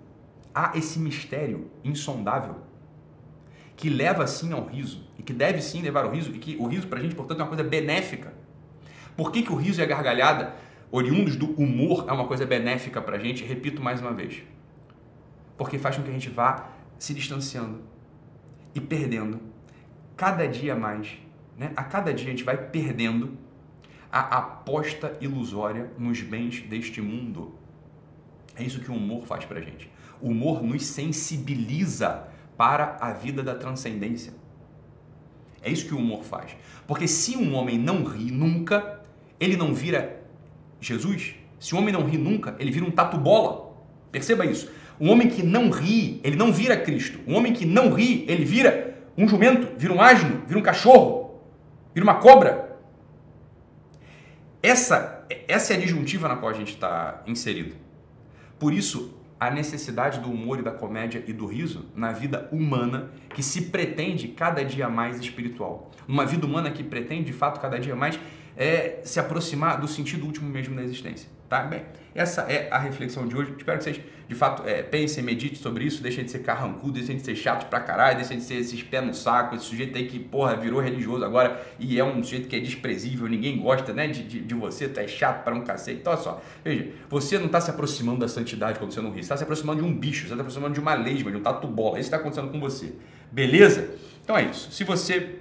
há 0.54 0.72
esse 0.76 0.98
mistério 0.98 1.70
insondável 1.84 2.56
que 3.76 3.88
leva 3.88 4.26
sim 4.26 4.52
ao 4.52 4.64
riso 4.66 5.06
e 5.18 5.22
que 5.22 5.32
deve 5.32 5.60
sim 5.60 5.82
levar 5.82 6.04
ao 6.04 6.10
riso 6.10 6.30
e 6.30 6.38
que 6.38 6.56
o 6.58 6.66
riso 6.66 6.86
para 6.86 6.98
a 6.98 7.02
gente, 7.02 7.14
portanto, 7.14 7.40
é 7.40 7.42
uma 7.42 7.48
coisa 7.48 7.64
benéfica. 7.64 8.32
Por 9.16 9.30
que, 9.30 9.42
que 9.42 9.52
o 9.52 9.56
riso 9.56 9.80
e 9.80 9.82
a 9.84 9.86
gargalhada, 9.86 10.54
oriundos 10.90 11.36
do 11.36 11.50
humor, 11.60 12.06
é 12.08 12.12
uma 12.12 12.26
coisa 12.26 12.46
benéfica 12.46 13.00
para 13.00 13.16
a 13.16 13.18
gente? 13.18 13.44
Repito 13.44 13.82
mais 13.82 14.00
uma 14.00 14.12
vez. 14.12 14.42
Porque 15.56 15.78
faz 15.78 15.96
com 15.96 16.02
que 16.02 16.10
a 16.10 16.12
gente 16.12 16.30
vá 16.30 16.68
se 16.98 17.14
distanciando 17.14 17.80
e 18.74 18.80
perdendo 18.80 19.40
cada 20.16 20.46
dia 20.46 20.74
mais, 20.74 21.18
né? 21.56 21.72
a 21.76 21.84
cada 21.84 22.12
dia 22.12 22.28
a 22.28 22.30
gente 22.30 22.44
vai 22.44 22.56
perdendo 22.56 23.36
a 24.10 24.38
aposta 24.38 25.16
ilusória 25.20 25.90
nos 25.98 26.20
bens 26.20 26.60
deste 26.62 27.00
mundo. 27.00 27.58
É 28.56 28.62
isso 28.62 28.80
que 28.80 28.90
o 28.90 28.94
humor 28.94 29.26
faz 29.26 29.44
pra 29.44 29.60
gente. 29.60 29.90
O 30.20 30.28
humor 30.28 30.62
nos 30.62 30.86
sensibiliza 30.86 32.28
para 32.56 32.96
a 33.00 33.12
vida 33.12 33.42
da 33.42 33.54
transcendência. 33.54 34.32
É 35.62 35.70
isso 35.70 35.86
que 35.86 35.94
o 35.94 35.98
humor 35.98 36.24
faz. 36.24 36.56
Porque 36.86 37.08
se 37.08 37.36
um 37.36 37.54
homem 37.54 37.78
não 37.78 38.04
ri 38.04 38.30
nunca, 38.30 39.00
ele 39.40 39.56
não 39.56 39.74
vira 39.74 40.22
Jesus. 40.80 41.34
Se 41.58 41.74
o 41.74 41.78
homem 41.78 41.92
não 41.92 42.06
ri 42.06 42.18
nunca, 42.18 42.54
ele 42.58 42.70
vira 42.70 42.84
um 42.84 42.90
tatu-bola. 42.90 43.74
Perceba 44.12 44.44
isso. 44.44 44.70
Um 45.00 45.10
homem 45.10 45.28
que 45.28 45.42
não 45.42 45.70
ri, 45.70 46.20
ele 46.22 46.36
não 46.36 46.52
vira 46.52 46.76
Cristo. 46.76 47.18
Um 47.26 47.34
homem 47.34 47.52
que 47.52 47.64
não 47.64 47.92
ri, 47.92 48.24
ele 48.28 48.44
vira 48.44 48.94
um 49.16 49.28
jumento 49.28 49.78
vira 49.78 49.92
um 49.92 50.00
asno, 50.00 50.42
vira 50.46 50.58
um 50.58 50.62
cachorro, 50.62 51.40
vira 51.94 52.04
uma 52.04 52.16
cobra. 52.16 52.78
Essa, 54.62 55.24
essa 55.46 55.72
é 55.72 55.76
a 55.76 55.80
disjuntiva 55.80 56.26
na 56.26 56.36
qual 56.36 56.50
a 56.50 56.54
gente 56.54 56.72
está 56.72 57.22
inserido. 57.26 57.76
Por 58.58 58.72
isso, 58.72 59.14
a 59.46 59.50
necessidade 59.50 60.20
do 60.20 60.30
humor 60.30 60.60
e 60.60 60.62
da 60.62 60.70
comédia 60.70 61.22
e 61.26 61.32
do 61.32 61.46
riso 61.46 61.86
na 61.94 62.12
vida 62.12 62.48
humana 62.52 63.10
que 63.30 63.42
se 63.42 63.62
pretende 63.62 64.28
cada 64.28 64.64
dia 64.64 64.88
mais 64.88 65.18
espiritual. 65.18 65.90
Uma 66.06 66.24
vida 66.24 66.46
humana 66.46 66.70
que 66.70 66.82
pretende, 66.82 67.24
de 67.24 67.32
fato, 67.32 67.60
cada 67.60 67.78
dia 67.78 67.94
mais 67.94 68.18
é, 68.56 69.00
se 69.04 69.18
aproximar 69.18 69.80
do 69.80 69.88
sentido 69.88 70.24
último 70.24 70.48
mesmo 70.48 70.74
da 70.74 70.82
existência. 70.82 71.28
Tá? 71.54 71.62
Bem, 71.62 71.82
essa 72.16 72.40
é 72.50 72.66
a 72.68 72.80
reflexão 72.80 73.28
de 73.28 73.36
hoje. 73.36 73.54
Espero 73.56 73.78
que 73.78 73.84
vocês, 73.84 74.00
de 74.26 74.34
fato, 74.34 74.68
é, 74.68 74.82
pensem, 74.82 75.22
meditem 75.22 75.56
sobre 75.56 75.84
isso, 75.84 76.02
deixem 76.02 76.24
de 76.24 76.32
ser 76.32 76.40
carrancudo, 76.40 76.94
deixem 76.94 77.14
de 77.14 77.22
ser 77.22 77.36
chato 77.36 77.68
pra 77.68 77.78
caralho, 77.78 78.16
deixem 78.16 78.38
de 78.38 78.42
ser 78.42 78.54
esses 78.54 78.82
pés 78.82 79.06
no 79.06 79.14
saco, 79.14 79.54
esse 79.54 79.66
sujeito 79.66 79.96
aí 79.96 80.08
que, 80.08 80.18
porra, 80.18 80.56
virou 80.56 80.80
religioso 80.80 81.24
agora 81.24 81.64
e 81.78 81.96
é 81.96 82.02
um 82.02 82.20
sujeito 82.24 82.48
que 82.48 82.56
é 82.56 82.58
desprezível, 82.58 83.28
ninguém 83.28 83.56
gosta, 83.60 83.92
né, 83.92 84.08
de, 84.08 84.24
de, 84.24 84.40
de 84.40 84.52
você, 84.52 84.88
tu 84.88 84.98
é 84.98 85.06
chato 85.06 85.44
para 85.44 85.54
um 85.54 85.60
cacete. 85.60 86.00
Então, 86.00 86.12
olha 86.12 86.22
só, 86.22 86.42
veja, 86.64 86.88
você 87.08 87.38
não 87.38 87.46
está 87.46 87.60
se 87.60 87.70
aproximando 87.70 88.18
da 88.18 88.26
santidade 88.26 88.80
quando 88.80 88.90
você 88.92 89.00
não 89.00 89.10
ri, 89.10 89.18
você 89.18 89.20
está 89.20 89.36
se 89.36 89.44
aproximando 89.44 89.80
de 89.80 89.86
um 89.86 89.96
bicho, 89.96 90.22
você 90.22 90.24
está 90.24 90.34
se 90.34 90.40
aproximando 90.40 90.74
de 90.74 90.80
uma 90.80 90.94
lesma, 90.94 91.30
de 91.30 91.36
um 91.36 91.40
tatu-bola, 91.40 92.00
isso 92.00 92.08
está 92.08 92.16
acontecendo 92.16 92.50
com 92.50 92.58
você, 92.58 92.94
beleza? 93.30 93.90
Então 94.24 94.36
é 94.36 94.42
isso. 94.42 94.72
Se 94.72 94.82
você 94.82 95.36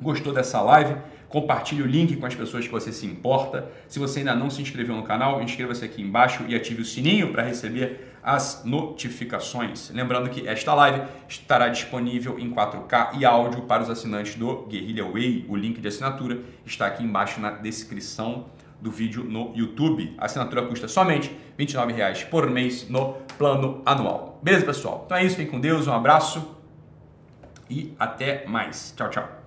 gostou 0.00 0.32
dessa 0.32 0.60
live, 0.60 0.96
Compartilhe 1.28 1.82
o 1.82 1.86
link 1.86 2.16
com 2.16 2.26
as 2.26 2.34
pessoas 2.34 2.64
que 2.64 2.72
você 2.72 2.92
se 2.92 3.06
importa. 3.06 3.68
Se 3.88 3.98
você 3.98 4.20
ainda 4.20 4.34
não 4.34 4.50
se 4.50 4.62
inscreveu 4.62 4.94
no 4.94 5.02
canal, 5.02 5.42
inscreva-se 5.42 5.84
aqui 5.84 6.02
embaixo 6.02 6.44
e 6.48 6.54
ative 6.54 6.82
o 6.82 6.84
sininho 6.84 7.32
para 7.32 7.42
receber 7.42 8.12
as 8.22 8.62
notificações. 8.64 9.90
Lembrando 9.90 10.30
que 10.30 10.48
esta 10.48 10.74
live 10.74 11.02
estará 11.28 11.68
disponível 11.68 12.38
em 12.38 12.50
4K 12.50 13.18
e 13.18 13.24
áudio 13.24 13.62
para 13.62 13.82
os 13.82 13.90
assinantes 13.90 14.34
do 14.36 14.66
Guerrilla 14.66 15.10
Way. 15.10 15.44
O 15.48 15.56
link 15.56 15.80
de 15.80 15.88
assinatura 15.88 16.40
está 16.64 16.86
aqui 16.86 17.04
embaixo 17.04 17.40
na 17.40 17.50
descrição 17.50 18.46
do 18.80 18.90
vídeo 18.90 19.24
no 19.24 19.52
YouTube. 19.54 20.14
A 20.18 20.26
assinatura 20.26 20.62
custa 20.62 20.88
somente 20.88 21.28
R$ 21.58 21.66
29,00 21.66 22.28
por 22.28 22.48
mês 22.50 22.88
no 22.88 23.14
plano 23.38 23.82
anual. 23.84 24.38
Beleza, 24.42 24.64
pessoal? 24.64 25.02
Então 25.04 25.16
é 25.16 25.24
isso, 25.24 25.36
fiquem 25.36 25.50
com 25.50 25.60
Deus, 25.60 25.86
um 25.86 25.92
abraço 25.92 26.54
e 27.68 27.94
até 27.98 28.46
mais. 28.46 28.94
Tchau, 28.96 29.10
tchau. 29.10 29.43